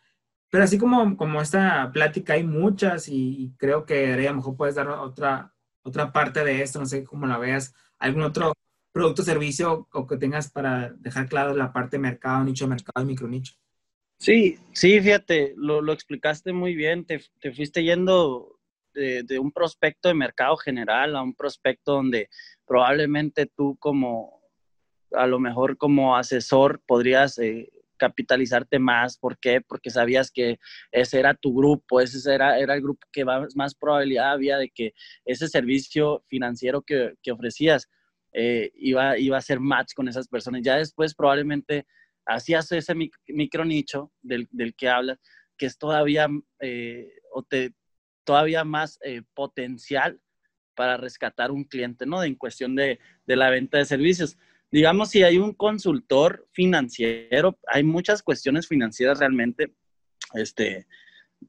Pero 0.50 0.64
así 0.64 0.78
como, 0.78 1.16
como 1.16 1.40
esta 1.40 1.90
plática 1.92 2.34
hay 2.34 2.44
muchas 2.44 3.08
y, 3.08 3.54
creo 3.58 3.86
que 3.86 4.12
a 4.12 4.30
lo 4.30 4.36
mejor 4.36 4.56
puedes 4.56 4.74
dar 4.74 4.88
otra, 4.88 5.54
otra 5.82 6.12
parte 6.12 6.44
de 6.44 6.62
esto, 6.62 6.78
no 6.78 6.86
sé 6.86 7.04
cómo 7.04 7.26
la 7.26 7.38
veas, 7.38 7.74
algún 7.98 8.22
otro 8.22 8.52
producto, 8.92 9.22
servicio 9.22 9.88
o 9.92 10.06
que 10.06 10.18
tengas 10.18 10.50
para 10.50 10.90
dejar 10.90 11.28
claro 11.28 11.54
la 11.54 11.72
parte 11.72 11.96
de 11.96 12.02
mercado, 12.02 12.44
nicho 12.44 12.66
de 12.66 12.70
mercado 12.70 13.02
y 13.02 13.06
micro 13.08 13.28
nicho. 13.28 13.54
Sí, 14.22 14.56
sí, 14.72 15.00
fíjate, 15.00 15.52
lo, 15.56 15.82
lo 15.82 15.92
explicaste 15.92 16.52
muy 16.52 16.76
bien, 16.76 17.04
te, 17.04 17.20
te 17.40 17.52
fuiste 17.52 17.82
yendo 17.82 18.56
de, 18.94 19.24
de, 19.24 19.40
un 19.40 19.50
prospecto 19.50 20.06
de 20.06 20.14
mercado 20.14 20.56
general 20.56 21.16
a 21.16 21.22
un 21.22 21.34
prospecto 21.34 21.94
donde 21.94 22.28
probablemente 22.64 23.46
tú 23.46 23.76
como, 23.80 24.40
a 25.10 25.26
lo 25.26 25.40
mejor 25.40 25.76
como 25.76 26.16
asesor 26.16 26.80
podrías 26.86 27.36
eh, 27.40 27.68
capitalizarte 27.96 28.78
más. 28.78 29.18
¿Por 29.18 29.38
qué? 29.38 29.60
Porque 29.60 29.90
sabías 29.90 30.30
que 30.30 30.60
ese 30.92 31.18
era 31.18 31.34
tu 31.34 31.52
grupo, 31.52 32.00
ese 32.00 32.32
era, 32.32 32.60
era 32.60 32.74
el 32.74 32.82
grupo 32.82 33.04
que 33.10 33.24
más, 33.24 33.56
más 33.56 33.74
probabilidad 33.74 34.30
había 34.30 34.56
de 34.56 34.70
que 34.70 34.94
ese 35.24 35.48
servicio 35.48 36.22
financiero 36.28 36.82
que, 36.82 37.14
que 37.24 37.32
ofrecías 37.32 37.88
eh, 38.32 38.70
iba, 38.76 39.18
iba 39.18 39.36
a 39.36 39.42
ser 39.42 39.58
match 39.58 39.94
con 39.96 40.06
esas 40.06 40.28
personas. 40.28 40.62
Ya 40.62 40.76
después 40.76 41.12
probablemente 41.12 41.86
hacías 42.26 42.70
ese 42.72 42.94
micro 43.28 43.64
nicho 43.64 44.12
del, 44.22 44.48
del, 44.50 44.74
que 44.74 44.88
hablas, 44.88 45.18
que 45.56 45.66
es 45.66 45.78
todavía, 45.78 46.28
eh, 46.60 47.12
o 47.32 47.42
te, 47.42 47.74
todavía 48.24 48.64
más 48.64 48.98
eh, 49.02 49.22
potencial 49.34 50.20
para 50.74 50.96
rescatar 50.96 51.50
un 51.50 51.64
cliente, 51.64 52.06
¿no? 52.06 52.22
En 52.22 52.34
cuestión 52.34 52.74
de, 52.74 52.98
de, 53.26 53.36
la 53.36 53.50
venta 53.50 53.78
de 53.78 53.84
servicios. 53.84 54.38
Digamos, 54.70 55.10
si 55.10 55.22
hay 55.22 55.38
un 55.38 55.52
consultor 55.52 56.48
financiero, 56.52 57.58
hay 57.66 57.82
muchas 57.82 58.22
cuestiones 58.22 58.66
financieras 58.66 59.18
realmente, 59.18 59.74
este, 60.34 60.86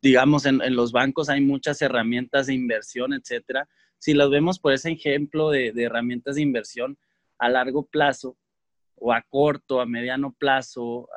digamos, 0.02 0.46
en, 0.46 0.60
los 0.76 0.92
bancos 0.92 1.30
hay 1.30 1.40
muchas 1.40 1.82
herramientas 1.82 2.48
de 2.48 2.54
inversión, 2.54 3.14
etcétera. 3.14 3.70
Si 3.98 4.14
las 4.14 4.30
vemos 4.30 4.60
por 4.60 4.74
ese 4.74 4.92
ejemplo 4.92 5.52
de 5.52 5.72
herramientas 5.78 6.36
de 6.36 6.42
inversión 6.42 6.98
a 7.38 7.48
largo 7.50 7.86
plazo, 7.86 8.38
o 9.06 9.12
a 9.12 9.22
corto, 9.22 9.82
a 9.82 9.86
mediano 9.86 10.34
plazo, 10.39 11.10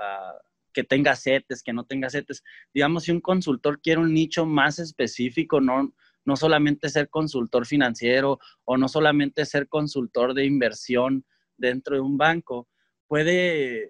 que 0.72 0.82
tenga 0.82 1.14
setes, 1.14 1.62
que 1.62 1.72
no 1.72 1.84
tenga 1.84 2.10
setes. 2.10 2.42
Digamos, 2.74 3.04
si 3.04 3.12
un 3.12 3.20
consultor 3.20 3.80
quiere 3.80 4.00
un 4.00 4.12
nicho 4.12 4.44
más 4.44 4.80
específico, 4.80 5.60
no, 5.60 5.94
no 6.24 6.36
solamente 6.36 6.88
ser 6.88 7.08
consultor 7.08 7.64
financiero 7.64 8.40
o 8.64 8.76
no 8.76 8.88
solamente 8.88 9.46
ser 9.46 9.68
consultor 9.68 10.34
de 10.34 10.44
inversión 10.44 11.24
dentro 11.56 11.94
de 11.94 12.00
un 12.00 12.18
banco 12.18 12.68
puede 13.06 13.88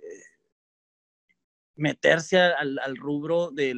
meterse 1.74 2.38
al, 2.38 2.96
rubro 2.96 3.50
de, 3.50 3.74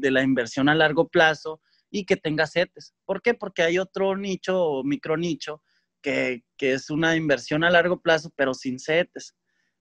la 0.00 0.22
inversión 0.22 0.68
a 0.68 0.76
largo 0.76 1.08
plazo 1.08 1.60
y 1.90 2.06
que 2.06 2.16
tenga 2.16 2.46
CETES. 2.46 2.94
¿Por 3.04 3.20
qué? 3.20 3.34
Porque 3.34 3.62
hay 3.62 3.78
otro 3.78 4.16
nicho 4.16 4.62
o 4.62 4.84
micronicho 4.84 5.60
que, 6.00 6.44
que 6.56 6.74
es 6.74 6.88
una 6.88 7.16
inversión 7.16 7.64
a 7.64 7.70
largo 7.70 8.00
plazo, 8.00 8.30
pero 8.36 8.54
sin 8.54 8.78
CETES. 8.78 9.34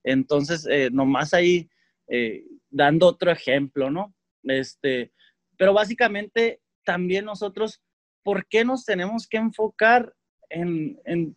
Entonces, 0.05 0.67
eh, 0.69 0.89
nomás 0.91 1.33
ahí 1.33 1.67
eh, 2.07 2.45
dando 2.69 3.07
otro 3.07 3.31
ejemplo, 3.31 3.89
¿no? 3.89 4.13
Este, 4.43 5.11
pero 5.57 5.73
básicamente 5.73 6.61
también 6.83 7.25
nosotros, 7.25 7.81
¿por 8.23 8.47
qué 8.47 8.63
nos 8.63 8.85
tenemos 8.85 9.27
que 9.27 9.37
enfocar 9.37 10.13
en, 10.49 11.35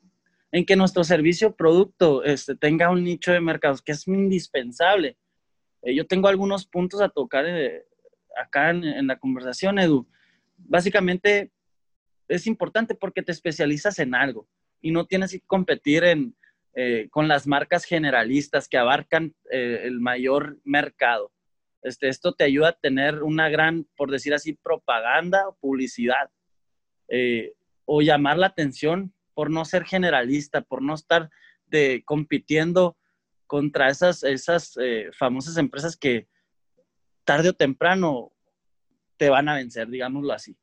que 0.67 0.77
nuestro 0.77 1.03
servicio 1.03 1.49
o 1.49 1.57
producto 1.57 2.23
este, 2.23 2.55
tenga 2.55 2.91
un 2.91 3.03
nicho 3.03 3.33
de 3.33 3.41
mercados 3.41 3.81
que 3.81 3.93
es 3.93 4.07
indispensable? 4.07 5.17
Eh, 5.83 5.95
yo 5.95 6.07
tengo 6.07 6.29
algunos 6.29 6.67
puntos 6.67 7.01
a 7.01 7.09
tocar 7.09 7.47
acá 8.37 8.69
en, 8.71 9.07
la 9.07 9.19
conversación, 9.19 9.79
Edu. 9.79 10.07
Básicamente 10.59 11.51
es 12.29 12.47
importante 12.47 12.95
porque 12.95 13.23
te 13.23 13.33
especializas 13.33 13.99
en 13.99 14.15
algo 14.15 14.47
y 14.83 14.91
no 14.91 15.07
tienes 15.07 15.33
que 15.33 15.41
competir 15.41 16.05
eh, 16.81 17.09
con 17.11 17.27
las 17.27 17.47
marcas 17.47 17.85
generalistas 17.85 18.69
que 18.69 18.79
abarcan 18.79 19.35
el 19.51 20.01
mayor 20.01 20.59
mercado. 20.64 21.33
Este, 21.83 22.09
esto 22.09 22.33
te 22.33 22.45
ayuda 22.45 22.69
a 22.69 22.79
tener 22.81 23.23
una 23.23 23.49
gran, 23.49 23.87
por 23.97 24.11
decir 24.11 24.35
así, 24.35 24.53
propaganda 24.53 25.49
o 25.49 25.57
publicidad 25.57 26.31
o 27.85 28.03
llamar 28.03 28.37
la 28.37 28.49
atención 28.49 29.14
por 29.35 29.51
no 29.51 29.64
ser 29.64 29.85
generalista, 29.85 30.61
por 30.61 30.83
no 30.83 30.95
estar 30.95 31.31
de, 31.67 32.03
compitiendo 32.05 32.99
contra 33.47 33.88
esas, 33.88 34.23
esas 34.23 34.77
eh, 34.77 35.11
famosas 35.19 35.57
empresas 35.57 35.97
que 35.97 36.29
tarde 37.25 37.49
o 37.49 37.53
temprano 37.55 38.33
te 39.17 39.31
van 39.31 39.49
a 39.49 39.55
vencer, 39.55 39.88
digámoslo 39.88 40.33
así. 40.33 40.57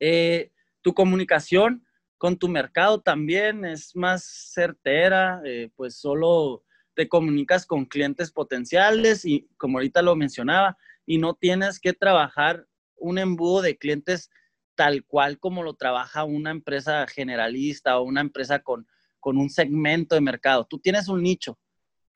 Eh, 0.00 0.52
tu 0.80 0.94
comunicación 0.94 1.85
con 2.18 2.36
tu 2.36 2.48
mercado 2.48 3.00
también 3.00 3.64
es 3.64 3.94
más 3.94 4.24
certera, 4.24 5.40
eh, 5.44 5.70
pues 5.76 5.96
solo 5.96 6.64
te 6.94 7.08
comunicas 7.08 7.66
con 7.66 7.84
clientes 7.84 8.32
potenciales 8.32 9.24
y 9.24 9.48
como 9.58 9.78
ahorita 9.78 10.02
lo 10.02 10.16
mencionaba, 10.16 10.78
y 11.04 11.18
no 11.18 11.34
tienes 11.34 11.78
que 11.78 11.92
trabajar 11.92 12.66
un 12.96 13.18
embudo 13.18 13.62
de 13.62 13.76
clientes 13.76 14.30
tal 14.74 15.04
cual 15.04 15.38
como 15.38 15.62
lo 15.62 15.74
trabaja 15.74 16.24
una 16.24 16.50
empresa 16.50 17.06
generalista 17.06 17.98
o 17.98 18.02
una 18.02 18.20
empresa 18.20 18.60
con, 18.60 18.86
con 19.20 19.36
un 19.38 19.50
segmento 19.50 20.14
de 20.14 20.20
mercado. 20.20 20.66
Tú 20.68 20.78
tienes 20.78 21.08
un 21.08 21.22
nicho, 21.22 21.58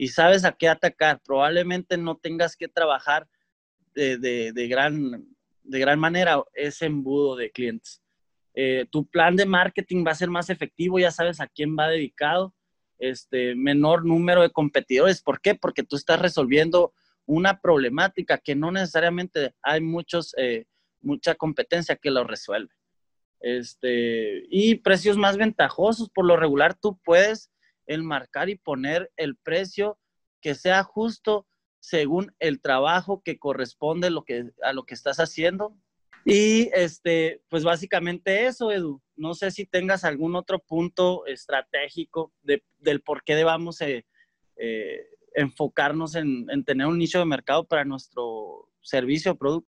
y 0.00 0.08
sabes 0.08 0.46
a 0.46 0.52
qué 0.52 0.66
atacar. 0.66 1.20
Probablemente 1.22 1.98
no 1.98 2.16
tengas 2.16 2.56
que 2.56 2.68
trabajar 2.68 3.28
de, 3.94 4.66
gran, 4.66 5.26
de 5.62 5.78
gran 5.78 6.00
manera 6.00 6.42
ese 6.54 6.86
embudo 6.86 7.36
de 7.36 7.50
clientes. 7.50 8.00
Eh, 8.62 8.84
tu 8.90 9.06
plan 9.06 9.36
de 9.36 9.46
marketing 9.46 10.04
va 10.06 10.10
a 10.10 10.14
ser 10.14 10.28
más 10.28 10.50
efectivo, 10.50 10.98
ya 10.98 11.10
sabes 11.10 11.40
a 11.40 11.46
quién 11.46 11.74
va 11.78 11.88
dedicado, 11.88 12.54
este, 12.98 13.54
menor 13.54 14.04
número 14.04 14.42
de 14.42 14.50
competidores. 14.50 15.22
¿Por 15.22 15.40
qué? 15.40 15.54
Porque 15.54 15.82
tú 15.82 15.96
estás 15.96 16.20
resolviendo 16.20 16.92
una 17.24 17.62
problemática 17.62 18.36
que 18.36 18.54
no 18.54 18.70
necesariamente 18.70 19.54
hay 19.62 19.80
muchos, 19.80 20.34
eh, 20.36 20.66
mucha 21.00 21.36
competencia 21.36 21.96
que 21.96 22.10
lo 22.10 22.24
resuelve. 22.24 22.74
Este, 23.40 24.44
y 24.50 24.74
precios 24.74 25.16
más 25.16 25.38
ventajosos, 25.38 26.10
por 26.10 26.26
lo 26.26 26.36
regular 26.36 26.74
tú 26.74 27.00
puedes 27.02 27.50
el 27.86 28.02
marcar 28.02 28.50
y 28.50 28.56
poner 28.56 29.10
el 29.16 29.36
precio 29.36 29.98
que 30.42 30.54
sea 30.54 30.84
justo 30.84 31.46
según 31.78 32.34
el 32.38 32.60
trabajo 32.60 33.22
que 33.24 33.38
corresponde 33.38 34.08
a 34.08 34.72
lo 34.74 34.84
que 34.84 34.94
estás 34.94 35.16
haciendo. 35.16 35.74
Y 36.24 36.70
este, 36.74 37.42
pues 37.48 37.64
básicamente 37.64 38.46
eso, 38.46 38.70
Edu. 38.70 39.00
No 39.16 39.34
sé 39.34 39.50
si 39.50 39.66
tengas 39.66 40.04
algún 40.04 40.34
otro 40.36 40.58
punto 40.58 41.26
estratégico 41.26 42.32
del 42.42 43.02
por 43.02 43.22
qué 43.22 43.34
debamos 43.34 43.80
eh, 43.80 44.06
eh, 44.56 45.06
enfocarnos 45.34 46.14
en, 46.14 46.46
tener 46.64 46.86
un 46.86 46.98
nicho 46.98 47.18
de 47.18 47.24
mercado 47.24 47.64
para 47.64 47.84
nuestro 47.84 48.70
servicio 48.80 49.32
o 49.32 49.36
producto. 49.36 49.68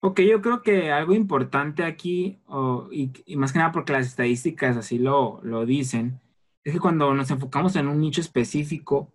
Ok, 0.00 0.20
yo 0.20 0.42
creo 0.42 0.62
que 0.62 0.92
algo 0.92 1.14
importante 1.14 1.82
aquí, 1.82 2.42
y, 2.90 3.36
más 3.36 3.52
que 3.52 3.58
nada 3.58 3.72
porque 3.72 3.94
las 3.94 4.06
estadísticas 4.06 4.76
así 4.76 4.98
lo, 4.98 5.40
lo 5.42 5.64
dicen, 5.64 6.20
es 6.62 6.74
que 6.74 6.80
cuando 6.80 7.14
nos 7.14 7.30
enfocamos 7.30 7.74
en 7.76 7.88
un 7.88 8.00
nicho 8.00 8.20
específico, 8.20 9.14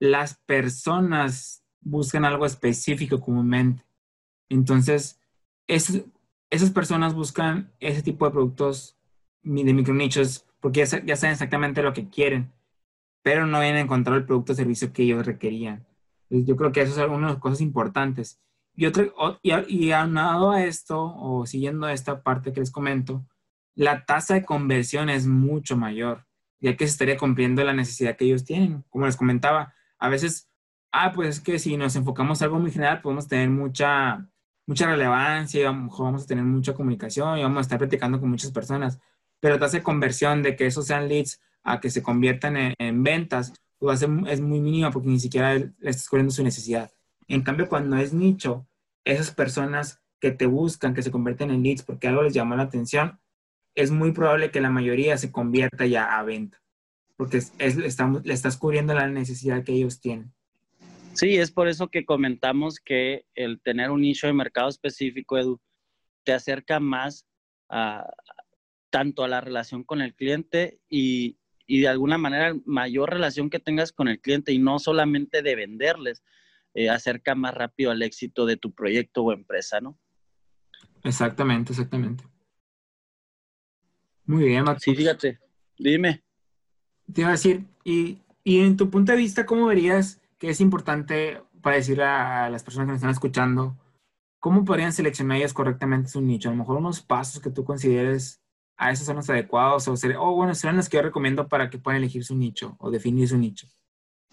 las 0.00 0.38
personas 0.46 1.63
buscan 1.84 2.24
algo 2.24 2.46
específico 2.46 3.20
comúnmente. 3.20 3.84
Entonces, 4.48 5.20
esas 5.66 6.70
personas 6.72 7.14
buscan 7.14 7.72
ese 7.80 8.02
tipo 8.02 8.24
de 8.24 8.32
productos 8.32 8.96
de 9.42 9.74
micronichos 9.74 10.46
porque 10.60 10.86
ya, 10.86 11.16
saben 11.16 11.32
exactamente 11.32 11.82
lo 11.82 11.92
que 11.92 12.08
quieren, 12.08 12.50
pero 13.22 13.46
no 13.46 13.60
vienen 13.60 13.76
a 13.76 13.80
encontrar 13.82 14.16
el 14.16 14.24
producto 14.24 14.52
o 14.52 14.56
servicio 14.56 14.94
que 14.94 15.02
ellos 15.02 15.26
requerían. 15.26 15.86
yo 16.30 16.56
creo 16.56 16.72
que 16.72 16.80
eso 16.80 16.92
es 16.92 17.08
una 17.10 17.26
de 17.26 17.32
las 17.34 17.42
cosas 17.42 17.60
importantes. 17.60 18.40
Y, 18.74 18.86
otro, 18.86 19.12
y, 19.42 19.52
y 19.68 19.92
a 19.92 20.64
esto, 20.64 21.14
o 21.18 21.44
siguiendo 21.46 21.86
esta 21.88 22.22
parte 22.22 22.52
que 22.52 22.60
les 22.60 22.70
comento, 22.70 23.26
la 23.74 24.06
tasa 24.06 24.34
de 24.34 24.44
conversión 24.44 25.10
es 25.10 25.26
mucho 25.26 25.76
mayor, 25.76 26.26
ya 26.60 26.76
que 26.76 26.86
se 26.86 26.92
estaría 26.92 27.18
cumpliendo 27.18 27.62
la 27.62 27.74
necesidad 27.74 28.16
que 28.16 28.24
ellos 28.24 28.44
tienen. 28.44 28.84
Como 28.88 29.04
les 29.06 29.16
comentaba, 29.16 29.74
a 29.98 30.08
veces, 30.08 30.48
ah, 30.94 31.12
pues 31.12 31.28
es 31.28 31.40
que 31.40 31.58
si 31.58 31.76
nos 31.76 31.96
enfocamos 31.96 32.40
en 32.40 32.44
algo 32.46 32.60
muy 32.60 32.70
general, 32.70 33.02
podemos 33.02 33.26
tener 33.26 33.50
mucha, 33.50 34.28
mucha 34.66 34.86
relevancia, 34.86 35.60
y 35.60 35.64
vamos 35.64 36.24
a 36.24 36.26
tener 36.26 36.44
mucha 36.44 36.72
comunicación 36.72 37.38
y 37.38 37.42
vamos 37.42 37.58
a 37.58 37.60
estar 37.62 37.78
platicando 37.78 38.20
con 38.20 38.30
muchas 38.30 38.52
personas. 38.52 39.00
Pero 39.40 39.58
tasa 39.58 39.78
de 39.78 39.82
conversión 39.82 40.42
de 40.42 40.54
que 40.56 40.66
esos 40.66 40.86
sean 40.86 41.08
leads 41.08 41.40
a 41.64 41.80
que 41.80 41.90
se 41.90 42.02
conviertan 42.02 42.74
en, 42.78 43.02
ventas, 43.02 43.52
pues 43.78 44.02
es 44.02 44.40
muy 44.40 44.60
mínima 44.60 44.90
porque 44.92 45.08
ni 45.08 45.18
siquiera 45.18 45.54
le 45.54 45.72
estás 45.82 46.08
cubriendo 46.08 46.32
su 46.32 46.44
necesidad. 46.44 46.92
En 47.26 47.42
cambio, 47.42 47.68
cuando 47.68 47.96
es 47.96 48.12
nicho, 48.12 48.66
esas 49.04 49.32
personas 49.32 50.00
que 50.20 50.30
te 50.30 50.46
buscan, 50.46 50.94
que 50.94 51.02
se 51.02 51.10
convierten 51.10 51.50
en 51.50 51.62
leads 51.62 51.82
porque 51.82 52.08
algo 52.08 52.22
les 52.22 52.34
llamó 52.34 52.54
la 52.54 52.62
atención, 52.64 53.20
es 53.74 53.90
muy 53.90 54.12
probable 54.12 54.50
que 54.52 54.60
la 54.60 54.70
mayoría 54.70 55.18
se 55.18 55.32
convierta 55.32 55.86
ya 55.86 56.16
a 56.16 56.22
venta, 56.22 56.62
porque 57.16 57.38
es, 57.38 57.52
estamos, 57.58 58.24
le 58.24 58.32
estás 58.32 58.56
cubriendo 58.56 58.94
la 58.94 59.08
necesidad 59.08 59.64
que 59.64 59.72
ellos 59.72 60.00
tienen. 60.00 60.32
Sí, 61.14 61.36
es 61.36 61.50
por 61.52 61.68
eso 61.68 61.88
que 61.88 62.04
comentamos 62.04 62.80
que 62.80 63.24
el 63.34 63.60
tener 63.60 63.90
un 63.90 64.00
nicho 64.00 64.26
de 64.26 64.32
mercado 64.32 64.68
específico, 64.68 65.38
Edu, 65.38 65.60
te 66.24 66.32
acerca 66.32 66.80
más 66.80 67.26
a, 67.68 68.06
tanto 68.90 69.24
a 69.24 69.28
la 69.28 69.40
relación 69.40 69.84
con 69.84 70.00
el 70.00 70.14
cliente 70.14 70.80
y, 70.88 71.38
y 71.66 71.80
de 71.80 71.88
alguna 71.88 72.18
manera 72.18 72.54
mayor 72.64 73.10
relación 73.10 73.48
que 73.48 73.60
tengas 73.60 73.92
con 73.92 74.08
el 74.08 74.20
cliente 74.20 74.52
y 74.52 74.58
no 74.58 74.78
solamente 74.78 75.42
de 75.42 75.54
venderles, 75.54 76.22
eh, 76.74 76.90
acerca 76.90 77.36
más 77.36 77.54
rápido 77.54 77.92
al 77.92 78.02
éxito 78.02 78.46
de 78.46 78.56
tu 78.56 78.72
proyecto 78.72 79.22
o 79.22 79.32
empresa, 79.32 79.80
¿no? 79.80 79.96
Exactamente, 81.04 81.72
exactamente. 81.72 82.24
Muy 84.26 84.46
bien, 84.46 84.64
Max. 84.64 84.82
Sí, 84.82 84.94
fíjate, 84.96 85.38
dime. 85.78 86.24
Te 87.12 87.20
iba 87.20 87.28
a 87.28 87.32
decir, 87.32 87.64
y, 87.84 88.18
y 88.42 88.60
en 88.60 88.76
tu 88.76 88.90
punto 88.90 89.12
de 89.12 89.18
vista, 89.18 89.46
¿cómo 89.46 89.66
verías 89.66 90.20
que 90.38 90.50
es 90.50 90.60
importante 90.60 91.42
para 91.62 91.76
decir 91.76 92.02
a 92.02 92.48
las 92.50 92.62
personas 92.62 92.86
que 92.86 92.92
nos 92.92 92.98
están 92.98 93.10
escuchando, 93.10 93.76
cómo 94.38 94.64
podrían 94.64 94.92
seleccionar 94.92 95.38
ellas 95.38 95.54
correctamente 95.54 96.10
su 96.10 96.20
nicho? 96.20 96.48
A 96.48 96.52
lo 96.52 96.58
mejor 96.58 96.76
unos 96.76 97.00
pasos 97.00 97.42
que 97.42 97.50
tú 97.50 97.64
consideres 97.64 98.42
a 98.76 98.90
esos 98.90 99.06
son 99.06 99.16
los 99.16 99.30
adecuados 99.30 99.88
o 99.88 100.34
bueno, 100.34 100.54
serán 100.54 100.76
los 100.76 100.88
que 100.88 100.96
yo 100.96 101.02
recomiendo 101.02 101.48
para 101.48 101.70
que 101.70 101.78
puedan 101.78 101.98
elegir 102.02 102.24
su 102.24 102.36
nicho 102.36 102.76
o 102.80 102.90
definir 102.90 103.28
su 103.28 103.38
nicho. 103.38 103.66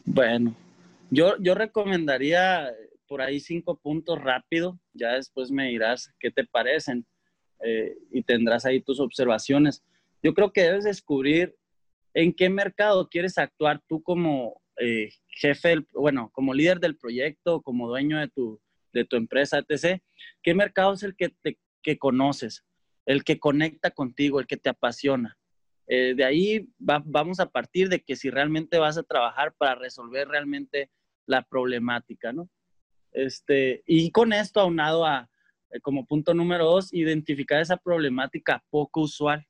Bueno, 0.03 0.55
yo, 1.11 1.35
yo 1.39 1.53
recomendaría 1.53 2.71
por 3.07 3.21
ahí 3.21 3.39
cinco 3.39 3.77
puntos 3.77 4.19
rápido, 4.21 4.79
ya 4.93 5.13
después 5.13 5.51
me 5.51 5.67
dirás 5.69 6.11
qué 6.19 6.31
te 6.31 6.45
parecen 6.45 7.05
eh, 7.63 7.97
y 8.11 8.23
tendrás 8.23 8.65
ahí 8.65 8.81
tus 8.81 8.99
observaciones. 8.99 9.83
Yo 10.23 10.33
creo 10.33 10.51
que 10.51 10.63
debes 10.63 10.83
descubrir 10.83 11.55
en 12.13 12.33
qué 12.33 12.49
mercado 12.49 13.07
quieres 13.09 13.37
actuar 13.37 13.81
tú 13.87 14.01
como 14.01 14.61
eh, 14.77 15.09
jefe, 15.27 15.85
bueno, 15.93 16.29
como 16.33 16.53
líder 16.53 16.79
del 16.79 16.97
proyecto, 16.97 17.61
como 17.61 17.87
dueño 17.87 18.19
de 18.19 18.27
tu, 18.27 18.61
de 18.93 19.05
tu 19.05 19.15
empresa, 19.15 19.59
etc. 19.59 20.01
¿Qué 20.41 20.53
mercado 20.53 20.93
es 20.93 21.03
el 21.03 21.15
que, 21.15 21.29
te, 21.29 21.59
que 21.81 21.97
conoces, 21.97 22.63
el 23.05 23.23
que 23.23 23.39
conecta 23.39 23.91
contigo, 23.91 24.39
el 24.39 24.47
que 24.47 24.57
te 24.57 24.69
apasiona? 24.69 25.37
Eh, 25.87 26.13
de 26.15 26.23
ahí 26.23 26.69
vamos 26.77 27.39
a 27.39 27.49
partir 27.49 27.89
de 27.89 28.01
que 28.01 28.15
si 28.15 28.29
realmente 28.29 28.77
vas 28.77 28.97
a 28.97 29.03
trabajar 29.03 29.53
para 29.57 29.75
resolver 29.75 30.27
realmente 30.27 30.89
la 31.25 31.41
problemática, 31.43 32.31
¿no? 32.31 32.49
Este, 33.11 33.83
y 33.85 34.09
con 34.11 34.31
esto 34.31 34.61
aunado 34.61 35.05
a, 35.05 35.29
eh, 35.71 35.79
como 35.81 36.05
punto 36.05 36.33
número 36.33 36.65
dos, 36.65 36.93
identificar 36.93 37.61
esa 37.61 37.77
problemática 37.77 38.63
poco 38.69 39.01
usual. 39.01 39.45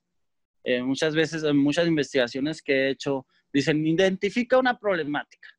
Eh, 0.63 0.81
muchas 0.83 1.15
veces, 1.15 1.43
en 1.43 1.57
muchas 1.57 1.87
investigaciones 1.87 2.61
que 2.61 2.73
he 2.73 2.89
hecho, 2.89 3.25
dicen, 3.53 3.85
identifica 3.85 4.57
una 4.57 4.79
problemática, 4.79 5.49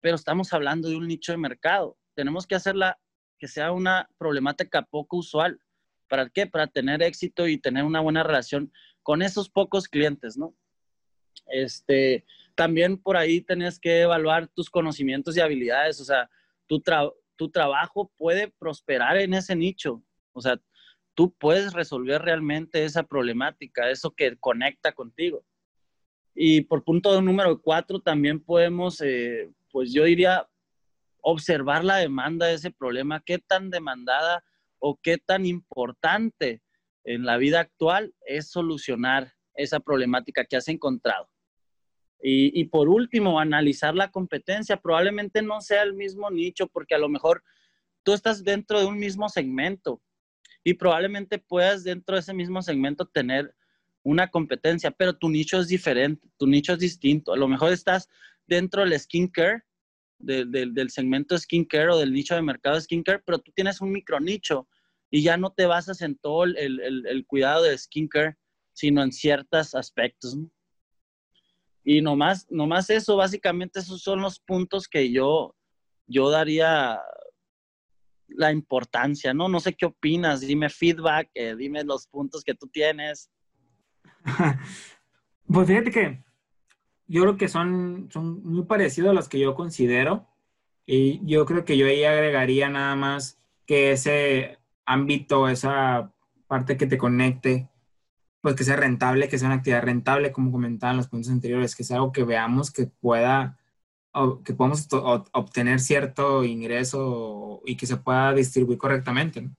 pero 0.00 0.16
estamos 0.16 0.52
hablando 0.52 0.88
de 0.88 0.96
un 0.96 1.08
nicho 1.08 1.32
de 1.32 1.38
mercado. 1.38 1.98
Tenemos 2.14 2.46
que 2.46 2.54
hacerla 2.54 2.98
que 3.38 3.48
sea 3.48 3.72
una 3.72 4.08
problemática 4.18 4.82
poco 4.82 5.18
usual. 5.18 5.60
¿Para 6.08 6.28
qué? 6.28 6.46
Para 6.46 6.66
tener 6.66 7.02
éxito 7.02 7.48
y 7.48 7.58
tener 7.58 7.84
una 7.84 8.00
buena 8.00 8.22
relación 8.22 8.72
con 9.02 9.22
esos 9.22 9.48
pocos 9.50 9.88
clientes, 9.88 10.36
¿no? 10.36 10.54
Este, 11.46 12.24
también 12.54 12.98
por 12.98 13.16
ahí 13.16 13.40
tenés 13.40 13.78
que 13.78 14.02
evaluar 14.02 14.48
tus 14.48 14.70
conocimientos 14.70 15.36
y 15.36 15.40
habilidades, 15.40 16.00
o 16.00 16.04
sea, 16.04 16.30
tu, 16.66 16.82
tu 17.36 17.50
trabajo 17.50 18.12
puede 18.16 18.52
prosperar 18.58 19.16
en 19.18 19.34
ese 19.34 19.56
nicho, 19.56 20.02
o 20.32 20.40
sea, 20.40 20.60
tú 21.14 21.34
puedes 21.34 21.72
resolver 21.72 22.22
realmente 22.22 22.84
esa 22.84 23.02
problemática, 23.02 23.90
eso 23.90 24.12
que 24.12 24.36
conecta 24.38 24.92
contigo. 24.92 25.44
Y 26.34 26.62
por 26.62 26.82
punto 26.82 27.20
número 27.22 27.60
cuatro, 27.60 28.00
también 28.00 28.40
podemos, 28.40 29.00
eh, 29.00 29.50
pues 29.70 29.92
yo 29.92 30.04
diría, 30.04 30.48
observar 31.20 31.84
la 31.84 31.96
demanda 31.96 32.46
de 32.46 32.54
ese 32.54 32.70
problema, 32.70 33.22
qué 33.24 33.38
tan 33.38 33.70
demandada 33.70 34.44
o 34.78 34.98
qué 35.02 35.16
tan 35.16 35.46
importante 35.46 36.60
en 37.04 37.24
la 37.24 37.36
vida 37.36 37.60
actual 37.60 38.14
es 38.26 38.50
solucionar 38.50 39.32
esa 39.54 39.80
problemática 39.80 40.44
que 40.44 40.56
has 40.56 40.68
encontrado. 40.68 41.30
Y, 42.20 42.58
y, 42.58 42.64
por 42.64 42.88
último, 42.88 43.38
analizar 43.38 43.94
la 43.94 44.10
competencia. 44.10 44.78
Probablemente 44.78 45.42
no 45.42 45.60
sea 45.60 45.82
el 45.82 45.94
mismo 45.94 46.30
nicho 46.30 46.66
porque 46.66 46.94
a 46.94 46.98
lo 46.98 47.08
mejor 47.08 47.42
tú 48.02 48.12
estás 48.12 48.42
dentro 48.42 48.80
de 48.80 48.86
un 48.86 48.98
mismo 48.98 49.28
segmento 49.28 50.02
y 50.64 50.74
probablemente 50.74 51.38
puedas 51.38 51.84
dentro 51.84 52.16
de 52.16 52.20
ese 52.20 52.32
mismo 52.32 52.62
segmento 52.62 53.06
tener 53.06 53.54
una 54.04 54.28
competencia, 54.28 54.92
pero 54.92 55.16
tu 55.16 55.28
nicho 55.28 55.58
es 55.58 55.66
diferente, 55.66 56.28
tu 56.38 56.46
nicho 56.46 56.74
es 56.74 56.78
distinto. 56.78 57.32
A 57.32 57.36
lo 57.36 57.48
mejor 57.48 57.72
estás 57.72 58.08
dentro 58.46 58.82
del 58.82 58.98
skincare, 58.98 59.64
del 60.18 60.90
segmento 60.90 61.36
skincare 61.36 61.90
o 61.90 61.98
del 61.98 62.12
nicho 62.12 62.34
de 62.34 62.42
mercado 62.42 62.76
de 62.76 62.82
skincare, 62.82 63.22
pero 63.26 63.38
tú 63.38 63.50
tienes 63.52 63.80
un 63.80 63.90
micro 63.90 64.20
nicho 64.20 64.68
y 65.10 65.22
ya 65.22 65.36
no 65.36 65.52
te 65.52 65.66
basas 65.66 66.02
en 66.02 66.16
todo 66.16 66.44
el, 66.44 66.56
el, 66.56 67.06
el 67.06 67.26
cuidado 67.26 67.64
de 67.64 67.76
skincare, 67.76 68.36
sino 68.72 69.02
en 69.02 69.10
ciertos 69.10 69.74
aspectos. 69.74 70.36
Y 71.84 72.00
nomás, 72.00 72.46
nomás 72.50 72.88
eso, 72.90 73.16
básicamente 73.16 73.80
esos 73.80 74.02
son 74.02 74.20
los 74.20 74.40
puntos 74.40 74.88
que 74.88 75.10
yo, 75.10 75.54
yo 76.06 76.30
daría 76.30 77.00
la 78.28 78.50
importancia, 78.50 79.34
¿no? 79.34 79.48
No 79.48 79.60
sé 79.60 79.74
qué 79.74 79.86
opinas, 79.86 80.40
dime 80.40 80.70
feedback, 80.70 81.30
eh, 81.34 81.54
dime 81.56 81.84
los 81.84 82.06
puntos 82.06 82.42
que 82.42 82.54
tú 82.54 82.66
tienes. 82.68 83.30
pues 85.46 85.68
fíjate 85.68 85.90
que 85.90 86.24
yo 87.06 87.22
creo 87.22 87.36
que 87.36 87.48
son, 87.48 88.08
son 88.10 88.42
muy 88.44 88.64
parecidos 88.64 89.10
a 89.10 89.14
los 89.14 89.28
que 89.28 89.38
yo 89.38 89.54
considero 89.54 90.26
y 90.86 91.24
yo 91.26 91.46
creo 91.46 91.64
que 91.64 91.76
yo 91.76 91.86
ahí 91.86 92.04
agregaría 92.04 92.68
nada 92.68 92.96
más 92.96 93.38
que 93.66 93.92
ese 93.92 94.58
ámbito, 94.86 95.48
esa 95.48 96.12
parte 96.46 96.76
que 96.76 96.86
te 96.86 96.98
conecte, 96.98 97.68
pues 98.40 98.54
que 98.54 98.64
sea 98.64 98.76
rentable, 98.76 99.28
que 99.28 99.38
sea 99.38 99.48
una 99.48 99.56
actividad 99.56 99.82
rentable, 99.82 100.32
como 100.32 100.52
comentaba 100.52 100.92
en 100.92 100.98
los 100.98 101.08
puntos 101.08 101.30
anteriores, 101.30 101.74
que 101.74 101.84
sea 101.84 101.96
algo 101.96 102.12
que 102.12 102.24
veamos 102.24 102.70
que 102.70 102.86
pueda 102.86 103.58
que 104.44 104.54
podamos 104.54 104.86
obtener 105.32 105.80
cierto 105.80 106.44
ingreso 106.44 107.62
y 107.66 107.76
que 107.76 107.86
se 107.86 107.96
pueda 107.96 108.32
distribuir 108.32 108.78
correctamente. 108.78 109.50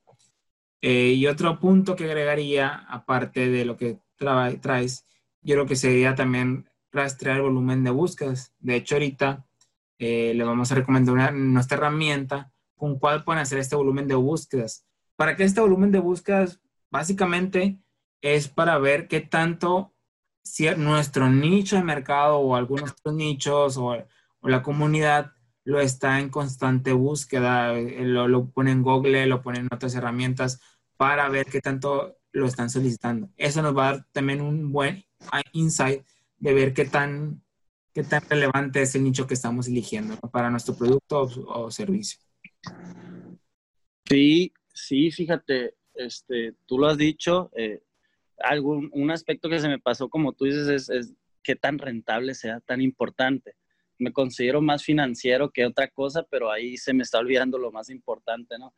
Eh, 0.81 1.13
y 1.13 1.27
otro 1.27 1.59
punto 1.59 1.95
que 1.95 2.05
agregaría, 2.05 2.85
aparte 2.87 3.49
de 3.49 3.65
lo 3.65 3.75
que 3.75 3.99
traes, 4.17 5.05
yo 5.41 5.55
creo 5.55 5.65
que 5.65 5.75
sería 5.75 6.15
también 6.15 6.69
rastrear 6.91 7.37
el 7.37 7.43
volumen 7.43 7.83
de 7.83 7.91
búsquedas. 7.91 8.53
De 8.59 8.75
hecho, 8.75 8.95
ahorita 8.95 9.45
eh, 9.99 10.33
le 10.35 10.43
vamos 10.43 10.71
a 10.71 10.75
recomendar 10.75 11.33
nuestra 11.33 11.77
herramienta 11.77 12.51
con 12.75 12.99
cuál 12.99 13.23
pueden 13.23 13.41
hacer 13.41 13.59
este 13.59 13.75
volumen 13.75 14.07
de 14.07 14.15
búsquedas. 14.15 14.85
Para 15.15 15.35
que 15.35 15.43
este 15.43 15.61
volumen 15.61 15.91
de 15.91 15.99
búsquedas, 15.99 16.61
básicamente, 16.89 17.79
es 18.21 18.47
para 18.47 18.77
ver 18.77 19.07
qué 19.07 19.21
tanto 19.21 19.93
si 20.43 20.69
nuestro 20.75 21.29
nicho 21.29 21.75
de 21.75 21.83
mercado 21.83 22.37
o 22.37 22.55
algunos 22.55 22.91
otros 22.91 23.15
nichos 23.15 23.77
o 23.77 23.97
la 24.41 24.61
comunidad 24.61 25.31
lo 25.63 25.79
está 25.79 26.19
en 26.19 26.29
constante 26.29 26.93
búsqueda, 26.93 27.73
eh, 27.73 28.05
lo, 28.05 28.27
lo 28.27 28.49
pone 28.51 28.71
en 28.71 28.83
Google, 28.83 29.25
lo 29.25 29.41
pone 29.41 29.59
en 29.59 29.69
otras 29.71 29.95
herramientas 29.95 30.61
para 30.97 31.27
ver 31.29 31.47
qué 31.47 31.59
tanto 31.59 32.17
lo 32.39 32.47
están 32.47 32.69
solicitando. 32.69 33.29
Eso 33.37 33.61
nos 33.61 33.75
va 33.75 33.89
a 33.89 33.91
dar 33.93 34.05
también 34.11 34.41
un 34.41 34.71
buen 34.71 35.03
insight 35.53 36.03
de 36.37 36.53
ver 36.53 36.73
qué 36.73 36.85
tan, 36.85 37.41
qué 37.93 38.03
tan 38.03 38.21
relevante 38.29 38.81
es 38.81 38.95
el 38.95 39.03
nicho 39.03 39.27
que 39.27 39.33
estamos 39.33 39.67
eligiendo 39.67 40.17
para 40.31 40.49
nuestro 40.49 40.75
producto 40.75 41.21
o, 41.21 41.71
servicio. 41.71 42.19
Sí, 44.07 44.53
sí, 44.73 45.11
fíjate, 45.11 45.75
este, 45.93 46.55
tú 46.65 46.77
lo 46.77 46.87
has 46.87 46.97
dicho, 46.97 47.51
eh, 47.55 47.81
algún, 48.39 48.89
un 48.93 49.11
aspecto 49.11 49.49
que 49.49 49.59
se 49.59 49.69
me 49.69 49.79
pasó, 49.79 50.09
como 50.09 50.33
tú 50.33 50.45
dices, 50.45 50.67
es, 50.67 50.89
es 50.89 51.13
qué 51.41 51.55
tan 51.55 51.79
rentable 51.79 52.35
sea, 52.35 52.59
tan 52.59 52.81
importante 52.81 53.55
me 53.97 54.11
considero 54.11 54.61
más 54.61 54.83
financiero 54.83 55.51
que 55.51 55.65
otra 55.65 55.87
cosa, 55.89 56.23
pero 56.23 56.51
ahí 56.51 56.77
se 56.77 56.93
me 56.93 57.03
está 57.03 57.19
olvidando 57.19 57.57
lo 57.57 57.71
más 57.71 57.89
importante, 57.89 58.57
¿no? 58.57 58.73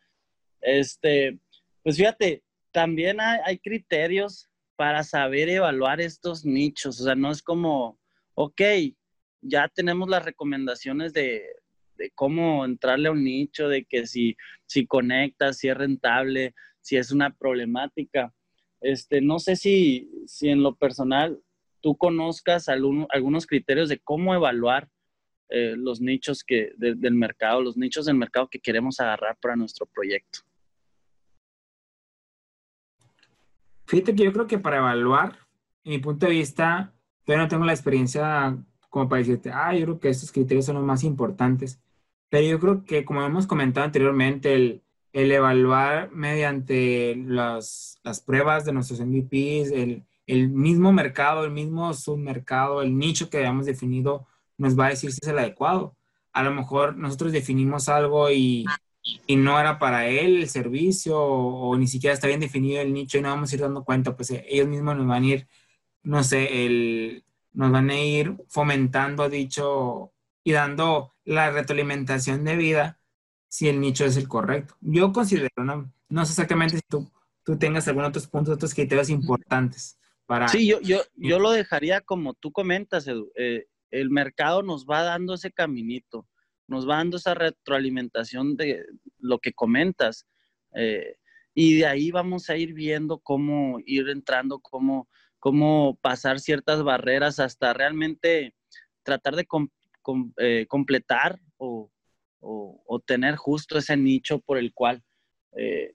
Este, 0.61 1.39
pues 1.83 1.97
fíjate, 1.97 2.43
también 2.77 3.17
hay, 3.19 3.57
criterios 3.57 4.51
para 4.75 5.01
saber 5.03 5.49
evaluar 5.49 5.99
estos 5.99 6.45
nichos, 6.45 7.01
o 7.01 7.05
sea, 7.05 7.15
no 7.15 7.31
es 7.31 7.41
como, 7.41 7.99
ok, 8.35 8.61
ya 9.41 9.67
tenemos 9.67 10.07
las 10.07 10.23
recomendaciones 10.23 11.11
de, 11.11 11.41
cómo 12.13 12.63
entrarle 12.65 13.07
a 13.07 13.13
un 13.13 13.23
nicho, 13.23 13.67
de 13.67 13.83
que 13.85 14.05
si, 14.05 14.37
si 14.67 14.85
conectas, 14.85 15.57
si 15.57 15.69
es 15.69 15.75
rentable, 15.75 16.53
si 16.79 16.97
es 16.97 17.11
una 17.11 17.35
problemática. 17.35 18.31
Este, 18.79 19.21
no 19.21 19.39
sé 19.39 19.55
si, 19.55 20.11
si 20.27 20.49
en 20.49 20.61
lo 20.61 20.75
personal 20.75 21.41
tú 21.81 21.97
conozcas 21.97 22.69
algunos 22.69 23.47
criterios 23.47 23.89
de 23.89 23.97
cómo 23.97 24.35
evaluar 24.35 24.87
eh, 25.49 25.73
los 25.75 25.99
nichos 25.99 26.43
que, 26.43 26.73
del 26.77 27.15
mercado, 27.15 27.59
los 27.59 27.75
nichos 27.75 28.05
del 28.05 28.17
mercado 28.17 28.47
que 28.47 28.59
queremos 28.59 28.99
agarrar 28.99 29.35
para 29.41 29.55
nuestro 29.55 29.87
proyecto. 29.87 30.41
Fíjate 33.87 34.15
que 34.15 34.25
yo 34.25 34.33
creo 34.33 34.47
que 34.47 34.59
para 34.59 34.77
evaluar, 34.77 35.39
en 35.85 35.91
mi 35.91 35.99
punto 35.99 36.25
de 36.25 36.33
vista, 36.33 36.93
todavía 37.23 37.45
no 37.45 37.49
tengo 37.49 37.65
la 37.65 37.73
experiencia 37.73 38.57
como 38.89 39.07
para 39.07 39.19
decirte, 39.19 39.49
ah, 39.53 39.73
yo 39.73 39.85
creo 39.85 39.99
que 39.99 40.09
estos 40.09 40.31
criterios 40.31 40.65
son 40.65 40.75
los 40.75 40.83
más 40.83 41.03
importantes. 41.03 41.79
Pero 42.29 42.45
yo 42.47 42.59
creo 42.59 42.83
que, 42.83 43.05
como 43.05 43.21
hemos 43.23 43.47
comentado 43.47 43.85
anteriormente, 43.85 44.53
el, 44.53 44.83
el 45.13 45.31
evaluar 45.31 46.11
mediante 46.11 47.15
las, 47.15 47.99
las, 48.03 48.19
pruebas 48.19 48.65
de 48.65 48.73
nuestros 48.73 48.99
MVPs, 48.99 49.71
el, 49.71 50.03
el 50.25 50.49
mismo 50.49 50.91
mercado, 50.91 51.45
el 51.45 51.51
mismo 51.51 51.93
submercado, 51.93 52.81
el 52.81 52.97
nicho 52.97 53.29
que 53.29 53.37
hayamos 53.37 53.65
definido, 53.65 54.27
nos 54.57 54.77
va 54.77 54.87
a 54.87 54.89
decir 54.89 55.11
si 55.11 55.19
es 55.21 55.27
el 55.29 55.39
adecuado. 55.39 55.95
A 56.33 56.43
lo 56.43 56.53
mejor 56.53 56.97
nosotros 56.97 57.31
definimos 57.31 57.87
algo 57.87 58.29
y, 58.31 58.65
y 59.25 59.35
no 59.35 59.59
era 59.59 59.79
para 59.79 60.07
él 60.07 60.37
el 60.37 60.49
servicio 60.49 61.19
o, 61.19 61.77
ni 61.77 61.87
siquiera 61.87 62.13
está 62.13 62.27
bien 62.27 62.39
definido 62.39 62.81
el 62.81 62.93
nicho 62.93 63.17
y 63.17 63.21
no 63.21 63.29
vamos 63.29 63.51
a 63.51 63.55
ir 63.55 63.61
dando 63.61 63.83
cuenta, 63.83 64.15
pues 64.15 64.31
eh, 64.31 64.45
ellos 64.49 64.67
mismos 64.67 64.97
nos 64.97 65.07
van 65.07 65.23
a 65.23 65.27
ir, 65.27 65.47
no 66.03 66.23
sé, 66.23 66.65
el, 66.65 67.23
nos 67.53 67.71
van 67.71 67.89
a 67.89 67.99
ir 67.99 68.35
fomentando 68.47 69.29
dicho 69.29 70.13
y 70.43 70.51
dando 70.51 71.13
la 71.25 71.51
retroalimentación 71.51 72.43
de 72.43 72.55
vida 72.55 72.99
si 73.49 73.67
el 73.67 73.79
nicho 73.79 74.05
es 74.05 74.17
el 74.17 74.27
correcto. 74.27 74.75
Yo 74.81 75.11
considero, 75.11 75.49
no, 75.57 75.91
no 76.09 76.25
sé 76.25 76.31
exactamente 76.31 76.77
si 76.77 76.83
tú, 76.87 77.09
tú 77.43 77.57
tengas 77.57 77.87
algunos 77.87 78.09
otros 78.09 78.27
puntos, 78.27 78.55
otros 78.55 78.73
criterios 78.73 79.09
importantes 79.09 79.97
para... 80.25 80.47
Sí, 80.47 80.67
yo, 80.67 80.79
yo, 80.81 81.01
yo 81.15 81.39
lo 81.39 81.51
dejaría 81.51 82.01
como 82.01 82.33
tú 82.33 82.51
comentas, 82.51 83.07
Edu. 83.07 83.31
Eh, 83.35 83.65
el 83.91 84.09
mercado 84.09 84.63
nos 84.63 84.85
va 84.85 85.01
dando 85.03 85.33
ese 85.33 85.51
caminito, 85.51 86.27
nos 86.67 86.87
va 86.87 86.97
dando 86.97 87.17
esa 87.17 87.33
retroalimentación 87.33 88.55
de 88.55 88.85
lo 89.19 89.39
que 89.39 89.53
comentas. 89.53 90.27
Eh, 90.75 91.15
y 91.53 91.77
de 91.77 91.85
ahí 91.85 92.11
vamos 92.11 92.49
a 92.49 92.57
ir 92.57 92.73
viendo 92.73 93.19
cómo 93.19 93.79
ir 93.85 94.09
entrando, 94.09 94.59
cómo, 94.59 95.07
cómo 95.39 95.97
pasar 96.01 96.39
ciertas 96.39 96.83
barreras 96.83 97.39
hasta 97.39 97.73
realmente 97.73 98.53
tratar 99.03 99.35
de 99.35 99.47
eh, 100.37 100.65
completar 100.67 101.39
o, 101.57 101.91
tener 103.05 103.35
justo 103.35 103.77
ese 103.77 103.95
nicho 103.95 104.39
por 104.39 104.57
el 104.57 104.73
cual 104.73 105.01
eh, 105.55 105.93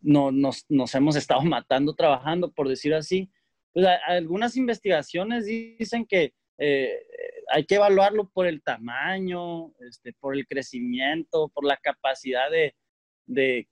no, 0.00 0.30
nos, 0.30 0.64
hemos 0.94 1.16
estado 1.16 1.42
matando 1.44 1.94
trabajando, 1.94 2.50
por 2.50 2.68
decir 2.68 2.94
así. 2.94 3.30
Pues, 3.72 3.86
algunas 4.06 4.56
investigaciones 4.56 5.44
dicen 5.46 6.06
que 6.06 6.32
hay 7.50 7.64
que 7.64 7.76
evaluarlo 7.76 8.28
por 8.28 8.46
el 8.46 8.62
tamaño, 8.62 9.72
este, 9.80 10.12
por 10.14 10.34
el 10.34 10.46
crecimiento, 10.46 11.48
por 11.48 11.64
la 11.64 11.76
capacidad 11.76 12.50
de, 12.50 12.74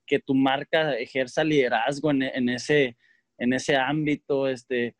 que 0.05 0.19
tu 0.19 0.35
marca 0.35 0.95
ejerza 0.95 1.43
liderazgo 1.43 2.11
en, 2.11 2.49
ese, 2.49 2.97
en 3.37 3.53
ese 3.53 3.75
ámbito, 3.75 4.47
este, 4.47 4.95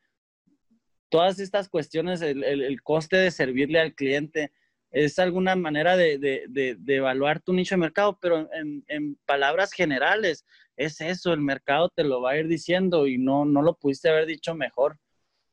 todas 1.09 1.39
estas 1.39 1.69
cuestiones, 1.69 2.21
el, 2.21 2.81
coste 2.81 3.17
de 3.17 3.31
servirle 3.31 3.79
al 3.79 3.93
cliente, 3.93 4.51
es 4.89 5.19
alguna 5.19 5.55
manera 5.55 5.95
de, 5.95 6.49
evaluar 6.87 7.41
tu 7.41 7.53
nicho 7.53 7.75
de 7.75 7.81
mercado, 7.81 8.17
pero 8.19 8.49
en, 8.53 9.15
palabras 9.25 9.73
generales, 9.73 10.45
es 10.75 11.01
eso, 11.01 11.33
el 11.33 11.41
mercado 11.41 11.89
te 11.89 12.03
lo 12.03 12.21
va 12.21 12.31
a 12.31 12.37
ir 12.37 12.47
diciendo 12.47 13.07
y 13.07 13.17
no, 13.17 13.45
no 13.45 13.61
lo 13.61 13.75
pudiste 13.75 14.09
haber 14.09 14.25
dicho 14.25 14.55
mejor. 14.55 14.99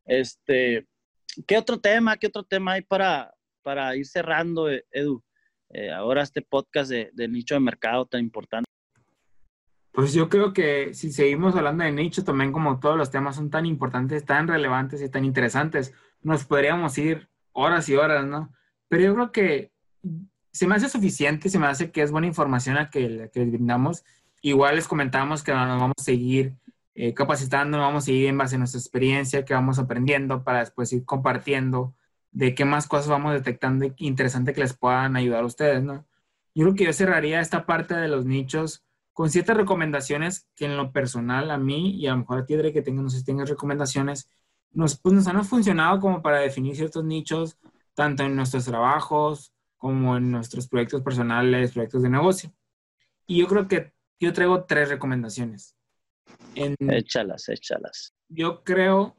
Este, 0.06 0.86
¿Qué 1.46 1.58
otro 1.58 1.78
tema, 1.78 2.16
qué 2.16 2.28
otro 2.28 2.44
tema 2.44 2.72
hay 2.72 2.82
para, 2.82 3.34
para 3.62 3.96
ir 3.96 4.06
cerrando, 4.06 4.68
Edu? 4.68 5.22
Eh, 5.70 5.90
ahora 5.90 6.22
este 6.22 6.42
podcast 6.42 6.90
de, 6.90 7.28
nicho 7.28 7.54
de 7.54 7.60
mercado 7.60 8.06
tan 8.06 8.20
importante. 8.20 8.68
Pues 9.90 10.12
yo 10.12 10.28
creo 10.28 10.52
que 10.52 10.94
si 10.94 11.12
seguimos 11.12 11.54
hablando 11.56 11.84
de 11.84 11.92
nicho, 11.92 12.24
también 12.24 12.52
como 12.52 12.80
todos 12.80 12.96
los 12.96 13.10
temas 13.10 13.36
son 13.36 13.50
tan 13.50 13.66
importantes, 13.66 14.24
tan 14.24 14.48
relevantes 14.48 15.02
y 15.02 15.08
tan 15.08 15.24
interesantes, 15.24 15.92
nos 16.22 16.44
podríamos 16.44 16.96
ir 16.98 17.28
horas 17.52 17.88
y 17.88 17.96
horas, 17.96 18.24
¿no? 18.24 18.52
Pero 18.88 19.02
yo 19.04 19.14
creo 19.14 19.32
que 19.32 19.72
se 20.52 20.66
me 20.66 20.74
hace 20.76 20.88
suficiente, 20.88 21.48
se 21.48 21.58
me 21.58 21.66
hace 21.66 21.90
que 21.90 22.02
es 22.02 22.10
buena 22.10 22.26
información 22.26 22.76
a 22.76 22.90
que, 22.90 23.30
que 23.32 23.44
brindamos. 23.44 24.04
Igual 24.42 24.76
les 24.76 24.88
comentamos 24.88 25.42
que 25.42 25.52
nos 25.52 25.80
vamos 25.80 25.94
a 25.98 26.02
seguir 26.02 26.54
eh, 26.94 27.14
capacitando, 27.14 27.78
vamos 27.78 28.04
a 28.04 28.06
seguir 28.06 28.28
en 28.28 28.38
base 28.38 28.56
a 28.56 28.58
nuestra 28.58 28.78
experiencia, 28.80 29.44
que 29.44 29.54
vamos 29.54 29.78
aprendiendo 29.78 30.44
para 30.44 30.60
después 30.60 30.92
ir 30.92 31.04
compartiendo 31.04 31.94
de 32.30 32.54
qué 32.54 32.64
más 32.64 32.86
cosas 32.86 33.08
vamos 33.08 33.32
detectando 33.32 33.86
interesante 33.96 34.52
que 34.52 34.60
les 34.60 34.74
puedan 34.74 35.16
ayudar 35.16 35.42
a 35.42 35.46
ustedes, 35.46 35.82
¿no? 35.82 36.06
Yo 36.54 36.64
creo 36.64 36.74
que 36.74 36.84
yo 36.84 36.92
cerraría 36.92 37.40
esta 37.40 37.66
parte 37.66 37.94
de 37.94 38.08
los 38.08 38.26
nichos 38.26 38.84
con 39.12 39.30
ciertas 39.30 39.56
recomendaciones 39.56 40.48
que 40.56 40.66
en 40.66 40.76
lo 40.76 40.92
personal 40.92 41.50
a 41.50 41.58
mí 41.58 41.92
y 41.96 42.06
a 42.06 42.12
lo 42.12 42.18
mejor 42.18 42.40
a 42.40 42.46
ti, 42.46 42.56
que 42.72 42.82
tengas, 42.82 43.04
no 43.04 43.10
sé 43.10 43.18
si 43.18 43.24
tengas 43.24 43.48
recomendaciones, 43.48 44.28
nos, 44.72 44.96
pues 44.98 45.14
nos 45.14 45.26
han 45.28 45.44
funcionado 45.44 46.00
como 46.00 46.22
para 46.22 46.38
definir 46.38 46.76
ciertos 46.76 47.04
nichos, 47.04 47.56
tanto 47.94 48.24
en 48.24 48.34
nuestros 48.36 48.64
trabajos 48.64 49.52
como 49.76 50.16
en 50.16 50.30
nuestros 50.30 50.68
proyectos 50.68 51.02
personales, 51.02 51.72
proyectos 51.72 52.02
de 52.02 52.10
negocio. 52.10 52.52
Y 53.26 53.38
yo 53.38 53.46
creo 53.46 53.68
que 53.68 53.92
yo 54.18 54.32
traigo 54.32 54.64
tres 54.64 54.88
recomendaciones. 54.88 55.76
Échalas, 56.54 57.48
échalas. 57.48 58.14
Yo 58.28 58.62
creo 58.64 59.16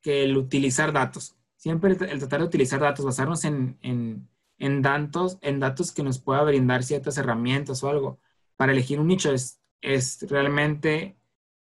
que 0.00 0.24
el 0.24 0.36
utilizar 0.36 0.92
datos, 0.92 1.36
siempre 1.56 1.92
el 1.92 2.18
tratar 2.18 2.40
de 2.40 2.46
utilizar 2.46 2.80
datos, 2.80 3.04
basarnos 3.04 3.44
en, 3.44 3.78
en, 3.82 4.28
en 4.58 4.82
datos, 4.82 5.38
en 5.40 5.60
datos 5.60 5.92
que 5.92 6.02
nos 6.02 6.20
pueda 6.20 6.42
brindar 6.42 6.82
ciertas 6.82 7.18
herramientas 7.18 7.82
o 7.82 7.88
algo 7.88 8.20
para 8.56 8.72
elegir 8.72 9.00
un 9.00 9.08
nicho 9.08 9.32
es, 9.32 9.60
es 9.80 10.24
realmente, 10.28 11.16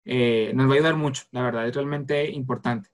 eh, 0.04 0.52
nos 0.54 0.68
va 0.68 0.72
a 0.72 0.74
ayudar 0.74 0.96
mucho, 0.96 1.24
la 1.30 1.42
verdad, 1.42 1.68
es 1.68 1.74
realmente 1.74 2.30
importante. 2.30 2.90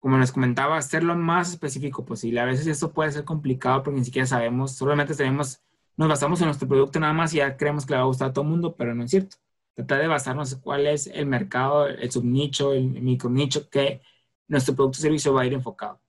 Como 0.00 0.18
les 0.18 0.32
comentaba, 0.32 0.76
hacerlo 0.76 1.16
más 1.16 1.50
específico 1.50 2.04
posible. 2.04 2.40
A 2.40 2.44
veces 2.44 2.66
esto 2.66 2.92
puede 2.92 3.12
ser 3.12 3.24
complicado 3.24 3.82
porque 3.82 3.98
ni 3.98 4.04
siquiera 4.04 4.26
sabemos, 4.26 4.72
solamente 4.72 5.14
tenemos, 5.14 5.62
nos 5.96 6.08
basamos 6.08 6.40
en 6.40 6.46
nuestro 6.46 6.68
producto 6.68 7.00
nada 7.00 7.12
más 7.12 7.32
y 7.34 7.38
ya 7.38 7.56
creemos 7.56 7.86
que 7.86 7.92
le 7.92 7.98
va 7.98 8.02
a 8.04 8.06
gustar 8.06 8.30
a 8.30 8.32
todo 8.32 8.44
el 8.44 8.50
mundo, 8.50 8.74
pero 8.76 8.94
no 8.94 9.04
es 9.04 9.10
cierto. 9.10 9.36
Tratar 9.76 10.00
de 10.00 10.08
basarnos 10.08 10.52
en 10.52 10.60
cuál 10.60 10.86
es 10.86 11.06
el 11.06 11.26
mercado, 11.26 11.86
el 11.86 12.10
subnicho, 12.10 12.72
el 12.72 12.88
micronicho 13.02 13.70
que 13.70 14.02
nuestro 14.48 14.74
producto 14.74 14.98
o 14.98 15.02
servicio 15.02 15.32
va 15.32 15.42
a 15.42 15.46
ir 15.46 15.52
enfocado. 15.52 16.00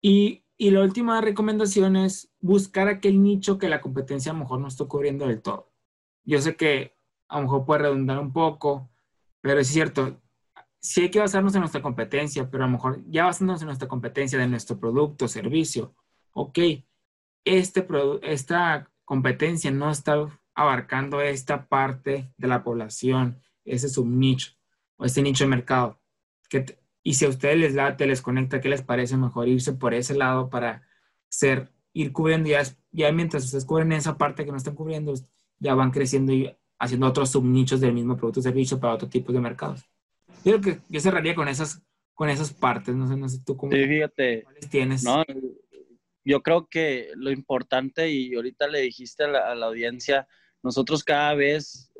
Y 0.00 0.46
y 0.58 0.70
la 0.70 0.82
última 0.82 1.20
recomendación 1.20 1.96
es 1.96 2.32
buscar 2.40 2.88
aquel 2.88 3.22
nicho 3.22 3.58
que 3.58 3.68
la 3.68 3.80
competencia 3.80 4.32
a 4.32 4.34
lo 4.34 4.40
mejor 4.40 4.60
no 4.60 4.68
está 4.68 4.86
cubriendo 4.86 5.26
del 5.26 5.42
todo. 5.42 5.70
Yo 6.24 6.40
sé 6.40 6.56
que 6.56 6.96
a 7.28 7.36
lo 7.36 7.42
mejor 7.42 7.66
puede 7.66 7.82
redundar 7.82 8.18
un 8.18 8.32
poco, 8.32 8.90
pero 9.42 9.60
es 9.60 9.68
cierto, 9.68 10.20
sí 10.80 11.02
hay 11.02 11.10
que 11.10 11.20
basarnos 11.20 11.54
en 11.54 11.60
nuestra 11.60 11.82
competencia, 11.82 12.50
pero 12.50 12.64
a 12.64 12.66
lo 12.68 12.72
mejor 12.72 13.04
ya 13.08 13.24
basándonos 13.24 13.60
en 13.62 13.66
nuestra 13.66 13.88
competencia 13.88 14.38
de 14.38 14.48
nuestro 14.48 14.78
producto, 14.80 15.28
servicio, 15.28 15.94
ok, 16.32 16.58
este 17.44 17.86
esta 18.22 18.90
competencia 19.04 19.70
no 19.70 19.90
está 19.90 20.26
abarcando 20.56 21.20
esta 21.20 21.68
parte 21.68 22.32
de 22.36 22.48
la 22.48 22.64
población, 22.64 23.40
ese 23.64 23.88
subnicho 23.88 24.52
o 24.96 25.04
este 25.04 25.22
nicho 25.22 25.44
de 25.44 25.50
mercado. 25.50 26.00
Que 26.48 26.78
y 27.06 27.14
si 27.14 27.24
a 27.24 27.28
ustedes 27.28 27.56
les 27.56 27.74
late, 27.74 28.04
les 28.04 28.20
conecta, 28.20 28.60
¿qué 28.60 28.68
les 28.68 28.82
parece 28.82 29.16
mejor 29.16 29.46
irse 29.46 29.74
por 29.74 29.94
ese 29.94 30.16
lado 30.16 30.50
para 30.50 30.82
ser, 31.28 31.70
ir 31.92 32.10
cubriendo 32.10 32.48
ya, 32.48 32.62
ya 32.90 33.12
mientras 33.12 33.44
ustedes 33.44 33.64
cubren 33.64 33.92
esa 33.92 34.18
parte 34.18 34.44
que 34.44 34.50
no 34.50 34.56
están 34.56 34.74
cubriendo, 34.74 35.14
ya 35.60 35.76
van 35.76 35.92
creciendo 35.92 36.32
y 36.32 36.52
haciendo 36.80 37.06
otros 37.06 37.30
subnichos 37.30 37.80
del 37.80 37.92
mismo 37.92 38.16
producto 38.16 38.40
o 38.40 38.42
servicio 38.42 38.80
para 38.80 38.94
otro 38.94 39.08
tipo 39.08 39.32
de 39.32 39.40
mercados. 39.40 39.84
Yo 40.44 40.58
creo 40.58 40.60
que 40.60 40.80
yo 40.88 40.98
cerraría 40.98 41.36
con 41.36 41.46
esas, 41.46 41.80
con 42.12 42.28
esas 42.28 42.52
partes, 42.52 42.96
no 42.96 43.06
sé, 43.06 43.16
no 43.16 43.28
sé 43.28 43.38
tú 43.46 43.56
cómo 43.56 43.70
sí, 43.70 43.86
fíjate, 43.86 44.42
¿cuáles 44.42 44.68
tienes. 44.68 45.04
No, 45.04 45.22
yo 46.24 46.42
creo 46.42 46.66
que 46.66 47.10
lo 47.14 47.30
importante, 47.30 48.10
y 48.10 48.34
ahorita 48.34 48.66
le 48.66 48.80
dijiste 48.80 49.22
a 49.22 49.28
la, 49.28 49.52
a 49.52 49.54
la 49.54 49.66
audiencia, 49.66 50.26
nosotros 50.66 51.04
cada 51.04 51.32
vez, 51.34 51.92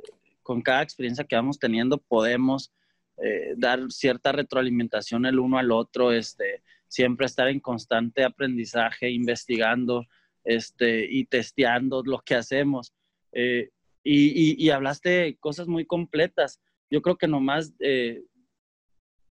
con 0.42 0.61
cada 0.61 0.83
experiencia 0.83 1.22
que 1.22 1.37
vamos 1.37 1.61
teniendo, 1.61 1.98
podemos 1.98 2.72
eh, 3.22 3.55
dar 3.57 3.92
cierta 3.92 4.33
retroalimentación 4.33 5.24
el 5.24 5.38
uno 5.38 5.57
al 5.57 5.70
otro, 5.70 6.11
este, 6.11 6.64
siempre 6.88 7.26
estar 7.26 7.46
en 7.46 7.61
constante 7.61 8.24
aprendizaje, 8.24 9.09
investigando 9.09 10.05
este, 10.42 11.07
y 11.09 11.26
testeando 11.26 12.02
lo 12.05 12.18
que 12.18 12.35
hacemos. 12.35 12.92
Eh, 13.31 13.70
y, 14.02 14.68
hablaste 14.70 15.37
cosas 15.38 15.68
muy 15.68 15.87
completas. 15.87 16.61
Yo 16.90 17.02
creo 17.02 17.16
que 17.16 17.29
nomás 17.29 17.72
eh, 17.79 18.24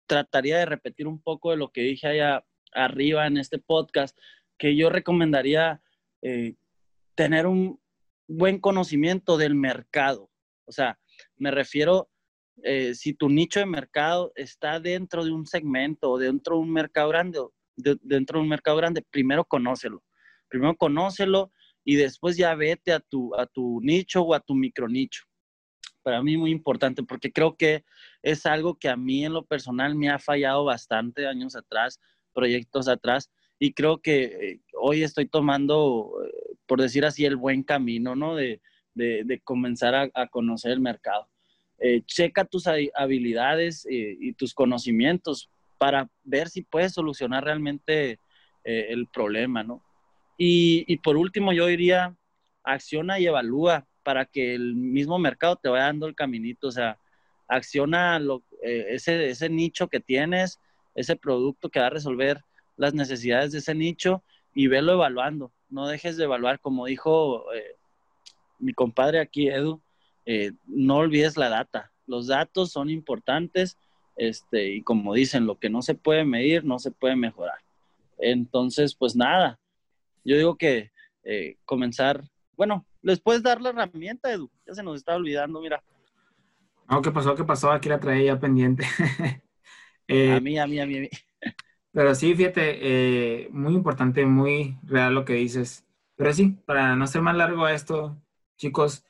trataría 0.06 0.58
de 0.58 0.66
repetir 0.66 1.08
un 1.08 1.20
poco 1.20 1.50
de 1.50 1.56
lo 1.56 1.72
que 1.72 1.80
dije 1.80 2.06
allá 2.06 2.44
arriba 2.72 3.26
en 3.26 3.38
este 3.38 3.58
podcast, 3.58 4.16
que 4.58 4.76
yo 4.76 4.90
recomendaría 4.90 5.82
tener 7.16 7.46
un 7.46 7.78
buen 8.26 8.58
conocimiento 8.58 9.36
del 9.36 9.54
mercado. 9.54 10.30
O 10.66 10.72
sea, 10.72 10.98
me 11.36 11.50
refiero 11.50 12.10
eh, 12.62 12.94
si 12.94 13.14
tu 13.14 13.28
nicho 13.28 13.60
de 13.60 13.66
mercado 13.66 14.32
está 14.34 14.80
dentro 14.80 15.24
de 15.24 15.32
un 15.32 15.46
segmento 15.46 16.10
o 16.10 16.18
dentro 16.18 16.56
de 16.56 16.62
un 16.62 16.72
mercado 16.72 17.08
grande, 17.08 17.40
dentro 17.76 18.38
de 18.38 18.42
un 18.42 18.48
mercado 18.48 18.76
grande, 18.76 19.04
primero 19.10 19.44
conócelo. 19.44 20.02
Primero 20.48 20.76
conócelo 20.76 21.52
y 21.84 21.96
después 21.96 22.36
ya 22.36 22.54
vete 22.54 22.92
a 22.92 23.00
tu, 23.00 23.34
a 23.34 23.46
tu 23.46 23.80
nicho 23.82 24.22
o 24.22 24.34
a 24.34 24.40
tu 24.40 24.54
micronicho. 24.54 25.24
Para 26.02 26.22
mí 26.22 26.36
muy 26.36 26.50
importante 26.50 27.02
porque 27.02 27.32
creo 27.32 27.56
que 27.56 27.84
es 28.22 28.46
algo 28.46 28.78
que 28.78 28.88
a 28.88 28.96
mí 28.96 29.24
en 29.24 29.32
lo 29.32 29.44
personal 29.44 29.94
me 29.94 30.10
ha 30.10 30.18
fallado 30.18 30.64
bastante 30.64 31.26
años 31.26 31.56
atrás, 31.56 31.98
proyectos 32.32 32.88
atrás, 32.88 33.30
y 33.58 33.72
creo 33.72 34.00
que 34.00 34.24
eh, 34.24 34.60
hoy 34.78 35.02
estoy 35.02 35.26
tomando, 35.26 36.10
eh, 36.24 36.30
por 36.66 36.80
decir 36.80 37.04
así, 37.04 37.24
el 37.24 37.36
buen 37.36 37.62
camino, 37.62 38.14
¿no? 38.14 38.34
De, 38.34 38.60
comenzar 39.42 40.10
a 40.14 40.26
conocer 40.28 40.70
el 40.70 40.80
mercado. 40.80 41.28
Eh, 41.78 42.02
checa 42.06 42.44
tus 42.44 42.66
habilidades 42.66 43.84
eh, 43.90 44.16
y 44.18 44.32
tus 44.32 44.54
conocimientos 44.54 45.50
para 45.76 46.08
ver 46.22 46.48
si 46.48 46.62
puedes 46.62 46.94
solucionar 46.94 47.44
realmente 47.44 48.12
eh, 48.64 48.86
el 48.88 49.06
problema, 49.08 49.62
¿no? 49.62 49.82
Y, 50.38 50.96
por 50.98 51.16
último, 51.16 51.52
yo 51.52 51.66
diría, 51.66 52.16
acciona 52.62 53.20
y 53.20 53.26
evalúa 53.26 53.86
para 54.02 54.24
que 54.24 54.54
el 54.54 54.74
mismo 54.74 55.18
mercado 55.18 55.56
te 55.56 55.68
vaya 55.68 55.84
dando 55.84 56.06
el 56.06 56.14
caminito, 56.14 56.68
o 56.68 56.72
sea, 56.72 56.98
acciona 57.48 58.20
ese, 58.62 59.28
ese 59.28 59.48
nicho 59.48 59.88
que 59.88 60.00
tienes, 60.00 60.58
ese 60.94 61.16
producto 61.16 61.68
que 61.70 61.80
va 61.80 61.86
a 61.86 61.90
resolver 61.90 62.40
las 62.76 62.94
necesidades 62.94 63.52
de 63.52 63.58
ese 63.58 63.74
nicho 63.74 64.24
y 64.54 64.66
velo 64.66 64.94
evaluando. 64.94 65.52
No 65.74 65.88
dejes 65.88 66.16
de 66.16 66.24
evaluar, 66.24 66.60
como 66.60 66.86
dijo 66.86 67.44
mi 68.58 68.72
compadre 68.72 69.20
aquí, 69.20 69.48
Edu, 69.48 69.82
eh, 70.24 70.52
no 70.66 70.96
olvides 70.96 71.36
la 71.36 71.48
data. 71.48 71.92
Los 72.06 72.28
datos 72.28 72.70
son 72.72 72.90
importantes 72.90 73.76
este, 74.16 74.74
y 74.74 74.82
como 74.82 75.14
dicen, 75.14 75.46
lo 75.46 75.58
que 75.58 75.70
no 75.70 75.82
se 75.82 75.94
puede 75.94 76.24
medir 76.24 76.64
no 76.64 76.78
se 76.78 76.90
puede 76.90 77.16
mejorar. 77.16 77.58
Entonces, 78.18 78.94
pues 78.94 79.16
nada, 79.16 79.58
yo 80.24 80.36
digo 80.36 80.56
que 80.56 80.92
eh, 81.24 81.56
comenzar, 81.64 82.22
bueno, 82.56 82.86
les 83.02 83.20
puedes 83.20 83.42
dar 83.42 83.60
la 83.60 83.70
herramienta, 83.70 84.32
Edu, 84.32 84.50
ya 84.66 84.74
se 84.74 84.82
nos 84.82 84.96
está 84.96 85.16
olvidando, 85.16 85.60
mira. 85.60 85.82
No, 86.88 87.02
¿qué 87.02 87.10
pasó? 87.10 87.34
¿Qué 87.34 87.44
pasó? 87.44 87.72
Aquí 87.72 87.88
la 87.88 88.00
traía 88.00 88.34
ya 88.34 88.40
pendiente. 88.40 88.86
Eh, 90.06 90.32
a 90.34 90.38
mí, 90.38 90.58
a 90.58 90.66
mí, 90.66 90.78
a 90.78 90.84
mí, 90.84 90.98
a 90.98 91.00
mí. 91.00 91.08
Pero 91.94 92.14
sí, 92.14 92.34
fíjate, 92.34 93.48
muy 93.52 93.72
importante, 93.74 94.26
muy 94.26 94.76
real 94.82 95.14
lo 95.14 95.24
que 95.24 95.34
dices. 95.34 95.86
Pero 96.16 96.32
sí, 96.32 96.58
para 96.66 96.96
no 96.96 97.06
ser 97.06 97.22
más 97.22 97.36
largo 97.36 97.68
esto, 97.68 98.16
chicos, 98.56 99.04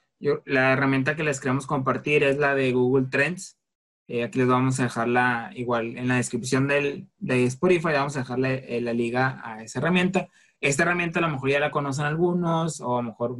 la 0.44 0.72
herramienta 0.72 1.16
que 1.16 1.24
les 1.24 1.40
queremos 1.40 1.66
compartir 1.66 2.22
es 2.22 2.38
la 2.38 2.54
de 2.54 2.72
Google 2.72 3.06
Trends. 3.10 3.58
Eh, 4.06 4.22
aquí 4.22 4.38
les 4.38 4.48
vamos 4.48 4.78
a 4.80 4.84
dejarla 4.84 5.50
igual 5.54 5.96
en 5.96 6.08
la 6.08 6.16
descripción 6.16 6.68
del, 6.68 7.08
de 7.18 7.44
Spotify, 7.44 7.92
vamos 7.94 8.16
a 8.16 8.20
dejarle 8.20 8.76
eh, 8.76 8.80
la 8.80 8.92
liga 8.92 9.40
a 9.42 9.62
esa 9.62 9.78
herramienta. 9.78 10.28
Esta 10.60 10.82
herramienta 10.82 11.20
a 11.20 11.22
lo 11.22 11.30
mejor 11.30 11.50
ya 11.50 11.60
la 11.60 11.70
conocen 11.70 12.04
algunos 12.04 12.80
o 12.80 12.98
a 12.98 13.02
lo 13.02 13.08
mejor 13.08 13.36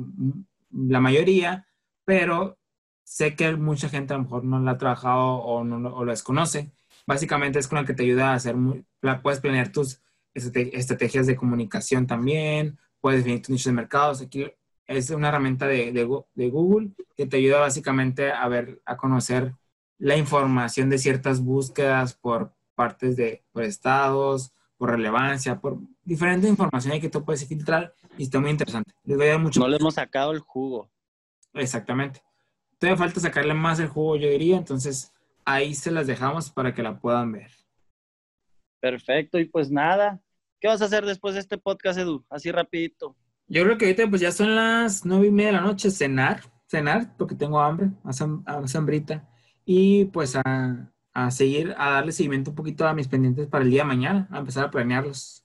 la 0.73 1.01
mayoría, 1.01 1.67
pero 2.05 2.59
sé 3.03 3.35
que 3.35 3.57
mucha 3.57 3.89
gente 3.89 4.15
a 4.15 4.17
lo 4.17 4.25
mejor 4.25 4.45
no 4.45 4.59
la 4.61 4.73
ha 4.73 4.79
trabajado 4.79 5.37
o 5.37 5.65
no 5.65 5.95
o 5.95 6.05
la 6.05 6.13
desconoce. 6.13 6.73
Básicamente 7.07 7.59
es 7.59 7.69
con 7.69 7.79
la 7.79 7.85
que 7.85 7.95
te 7.95 8.03
ayuda 8.03 8.31
a 8.31 8.35
hacer, 8.35 8.57
muy, 8.57 8.85
puedes 9.23 9.41
planear 9.41 9.71
tus 9.71 10.01
estrategias 10.35 11.27
de 11.27 11.37
comunicación 11.37 12.07
también, 12.07 12.79
puedes 13.01 13.21
definir 13.21 13.43
tus 13.43 13.51
nichos 13.51 13.67
de 13.67 13.73
mercados. 13.73 14.21
Aquí 14.23 14.47
es 14.87 15.11
una 15.11 15.29
herramienta 15.29 15.67
de, 15.67 15.93
de, 15.93 16.49
Google 16.49 16.91
que 17.17 17.27
te 17.27 17.37
ayuda 17.37 17.61
básicamente 17.61 18.33
a 18.33 18.49
ver, 18.49 18.81
a 18.85 18.97
conocer 18.97 19.55
la 19.99 20.17
información 20.17 20.91
de 20.91 20.99
ciertas 20.99 21.41
búsquedas 21.41 22.15
por 22.15 22.53
partes 22.75 23.17
de, 23.17 23.45
por 23.53 23.63
estados, 23.63 24.53
por 24.77 24.91
relevancia, 24.91 25.61
por 25.61 25.79
diferente 26.05 26.49
información 26.49 27.01
que 27.01 27.09
tú 27.09 27.25
puedes 27.25 27.47
filtrar 27.47 27.95
y 28.19 28.25
está 28.25 28.41
muy 28.41 28.51
interesante. 28.51 28.93
Les 29.05 29.17
voy 29.17 29.27
a 29.29 29.31
dar 29.31 29.41
mucho. 29.41 29.61
No 29.61 29.69
le 29.69 29.77
hemos 29.77 29.95
sacado 29.95 30.33
el 30.33 30.41
jugo. 30.41 30.91
Exactamente. 31.55 32.23
Todavía 32.79 32.99
falta 32.99 33.21
sacarle 33.21 33.55
más 33.55 33.79
el 33.79 33.89
jugo, 33.89 34.17
yo 34.17 34.29
diría, 34.29 34.57
entonces 34.57 35.14
ahí 35.45 35.75
se 35.75 35.91
las 35.91 36.07
dejamos 36.07 36.51
para 36.51 36.75
que 36.75 36.83
la 36.83 36.99
puedan 36.99 37.33
ver. 37.33 37.51
Perfecto, 38.81 39.39
y 39.39 39.47
pues 39.47 39.71
nada, 39.71 40.21
¿qué 40.61 40.69
vas 40.69 40.83
a 40.83 40.87
hacer 40.87 41.07
después 41.07 41.35
de 41.35 41.41
este 41.41 41.59
podcast, 41.59 41.99
Edu? 41.99 42.25
Así 42.29 42.53
rapidito. 42.53 43.17
Yo 43.47 43.65
creo 43.65 43.79
que 43.79 43.87
ahorita 43.87 44.09
pues 44.09 44.21
ya 44.21 44.33
son 44.33 44.55
las 44.55 45.05
nueve 45.05 45.29
y 45.29 45.31
media 45.31 45.53
de 45.53 45.57
la 45.57 45.61
noche, 45.63 45.91
cenar, 45.91 46.43
cenar, 46.67 47.17
porque 47.17 47.35
tengo 47.35 47.61
hambre, 47.61 47.91
hambrita, 48.75 49.29
y 49.65 50.07
pues 50.07 50.37
a, 50.37 50.93
a 51.13 51.31
seguir, 51.31 51.75
a 51.79 51.91
darle 51.91 52.13
seguimiento 52.13 52.51
un 52.51 52.57
poquito 52.57 52.87
a 52.87 52.95
mis 52.95 53.09
pendientes 53.09 53.47
para 53.47 53.65
el 53.65 53.71
día 53.71 53.83
de 53.83 53.89
mañana, 53.89 54.29
a 54.31 54.39
empezar 54.39 54.65
a 54.65 54.71
planearlos. 54.71 55.45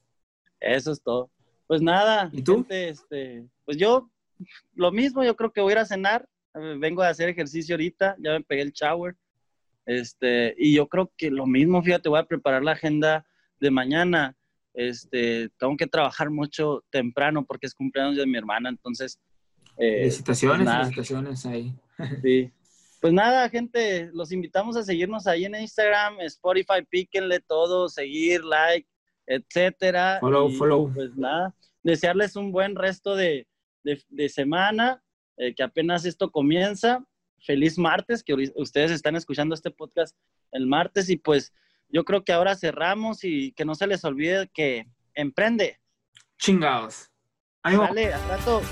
Eso 0.60 0.92
es 0.92 1.02
todo. 1.02 1.30
Pues 1.66 1.80
nada. 1.80 2.28
¿Y 2.32 2.42
tú? 2.42 2.66
este, 2.68 3.46
pues 3.64 3.76
yo, 3.76 4.10
lo 4.74 4.90
mismo, 4.90 5.22
yo 5.22 5.36
creo 5.36 5.52
que 5.52 5.60
voy 5.60 5.70
a 5.70 5.76
ir 5.76 5.78
a 5.78 5.86
cenar. 5.86 6.28
Vengo 6.52 7.02
a 7.02 7.08
hacer 7.08 7.28
ejercicio 7.28 7.74
ahorita, 7.74 8.16
ya 8.18 8.32
me 8.32 8.42
pegué 8.42 8.62
el 8.62 8.72
shower. 8.72 9.16
Este, 9.90 10.54
y 10.56 10.76
yo 10.76 10.86
creo 10.86 11.12
que 11.16 11.32
lo 11.32 11.46
mismo, 11.46 11.82
fíjate, 11.82 12.08
voy 12.08 12.20
a 12.20 12.24
preparar 12.24 12.62
la 12.62 12.72
agenda 12.72 13.26
de 13.58 13.72
mañana. 13.72 14.36
Este, 14.72 15.48
tengo 15.58 15.76
que 15.76 15.88
trabajar 15.88 16.30
mucho 16.30 16.84
temprano 16.90 17.44
porque 17.44 17.66
es 17.66 17.74
cumpleaños 17.74 18.16
de 18.16 18.24
mi 18.24 18.38
hermana, 18.38 18.68
entonces. 18.68 19.18
Eh, 19.78 20.02
felicitaciones, 20.02 20.64
pues 20.64 20.78
felicitaciones 20.78 21.46
ahí. 21.46 21.74
Sí. 22.22 22.52
Pues 23.00 23.12
nada, 23.12 23.48
gente, 23.48 24.10
los 24.12 24.30
invitamos 24.30 24.76
a 24.76 24.84
seguirnos 24.84 25.26
ahí 25.26 25.44
en 25.44 25.56
Instagram, 25.56 26.20
Spotify, 26.20 26.84
píquenle 26.88 27.40
todo, 27.40 27.88
seguir, 27.88 28.44
like, 28.44 28.88
etcétera. 29.26 30.18
Follow, 30.20 30.50
follow. 30.50 30.92
Pues 30.94 31.16
nada, 31.16 31.52
desearles 31.82 32.36
un 32.36 32.52
buen 32.52 32.76
resto 32.76 33.16
de, 33.16 33.48
semana, 34.28 35.02
eh, 35.36 35.52
que 35.52 35.64
apenas 35.64 36.04
esto 36.04 36.30
comienza. 36.30 37.04
Feliz 37.40 37.78
martes, 37.78 38.22
que 38.22 38.34
ustedes 38.54 38.90
están 38.90 39.16
escuchando 39.16 39.54
este 39.54 39.70
podcast 39.70 40.14
el 40.52 40.66
martes 40.66 41.08
y 41.08 41.16
pues 41.16 41.52
yo 41.88 42.04
creo 42.04 42.22
que 42.22 42.32
ahora 42.32 42.54
cerramos 42.54 43.24
y 43.24 43.52
que 43.52 43.64
no 43.64 43.74
se 43.74 43.86
les 43.86 44.04
olvide 44.04 44.48
que 44.52 44.86
emprende. 45.14 45.80
Chingados. 46.38 47.10
Dale, 47.64 48.12
hasta 48.12 48.36
rato. 48.36 48.62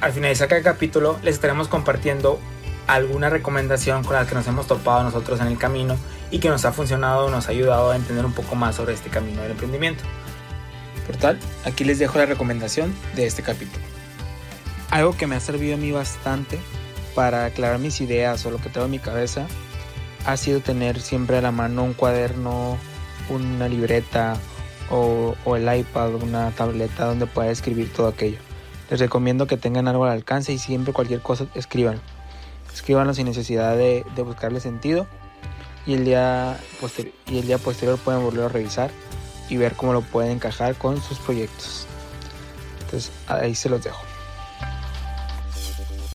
Al 0.00 0.12
finalizar 0.12 0.48
cada 0.48 0.62
capítulo 0.62 1.18
les 1.22 1.34
estaremos 1.34 1.68
compartiendo 1.68 2.40
alguna 2.86 3.30
recomendación 3.30 4.02
con 4.04 4.14
la 4.14 4.26
que 4.26 4.34
nos 4.34 4.46
hemos 4.46 4.66
topado 4.66 5.04
nosotros 5.04 5.40
en 5.40 5.46
el 5.46 5.58
camino 5.58 5.96
y 6.30 6.40
que 6.40 6.48
nos 6.48 6.64
ha 6.64 6.72
funcionado 6.72 7.30
nos 7.30 7.48
ha 7.48 7.52
ayudado 7.52 7.92
a 7.92 7.96
entender 7.96 8.24
un 8.24 8.34
poco 8.34 8.54
más 8.54 8.76
sobre 8.76 8.94
este 8.94 9.10
camino 9.10 9.42
del 9.42 9.52
emprendimiento. 9.52 10.02
Por 11.06 11.16
tal, 11.16 11.38
aquí 11.64 11.84
les 11.84 11.98
dejo 11.98 12.18
la 12.18 12.26
recomendación 12.26 12.94
de 13.14 13.26
este 13.26 13.42
capítulo. 13.42 13.91
Algo 14.92 15.16
que 15.16 15.26
me 15.26 15.36
ha 15.36 15.40
servido 15.40 15.76
a 15.76 15.78
mí 15.78 15.90
bastante 15.90 16.58
para 17.14 17.46
aclarar 17.46 17.78
mis 17.78 18.02
ideas 18.02 18.44
o 18.44 18.50
lo 18.50 18.58
que 18.58 18.68
tengo 18.68 18.84
en 18.84 18.90
mi 18.90 18.98
cabeza 18.98 19.46
ha 20.26 20.36
sido 20.36 20.60
tener 20.60 21.00
siempre 21.00 21.38
a 21.38 21.40
la 21.40 21.50
mano 21.50 21.82
un 21.82 21.94
cuaderno, 21.94 22.76
una 23.30 23.70
libreta 23.70 24.36
o, 24.90 25.34
el 25.56 25.78
iPad, 25.78 26.16
una 26.16 26.50
tableta 26.50 27.06
donde 27.06 27.24
pueda 27.24 27.50
escribir 27.50 27.90
todo 27.90 28.06
aquello. 28.06 28.36
Les 28.90 29.00
recomiendo 29.00 29.46
que 29.46 29.56
tengan 29.56 29.88
algo 29.88 30.04
al 30.04 30.10
alcance 30.10 30.52
y 30.52 30.58
siempre 30.58 30.92
cualquier 30.92 31.22
cosa 31.22 31.46
escriban. 31.54 31.98
Escríbanlo 32.74 33.14
sin 33.14 33.24
necesidad 33.24 33.74
de, 33.74 34.04
buscarle 34.18 34.60
sentido 34.60 35.06
y 35.86 35.94
el, 35.94 36.04
día 36.04 36.60
y 37.28 37.38
el 37.38 37.46
día 37.46 37.56
posterior 37.56 37.98
pueden 37.98 38.22
volver 38.22 38.44
a 38.44 38.48
revisar 38.48 38.90
y 39.48 39.56
ver 39.56 39.72
cómo 39.72 39.94
lo 39.94 40.02
pueden 40.02 40.32
encajar 40.32 40.74
con 40.74 41.00
sus 41.00 41.18
proyectos. 41.18 41.86
Entonces 42.84 43.10
ahí 43.26 43.54
se 43.54 43.70
los 43.70 43.82
dejo. 43.82 44.11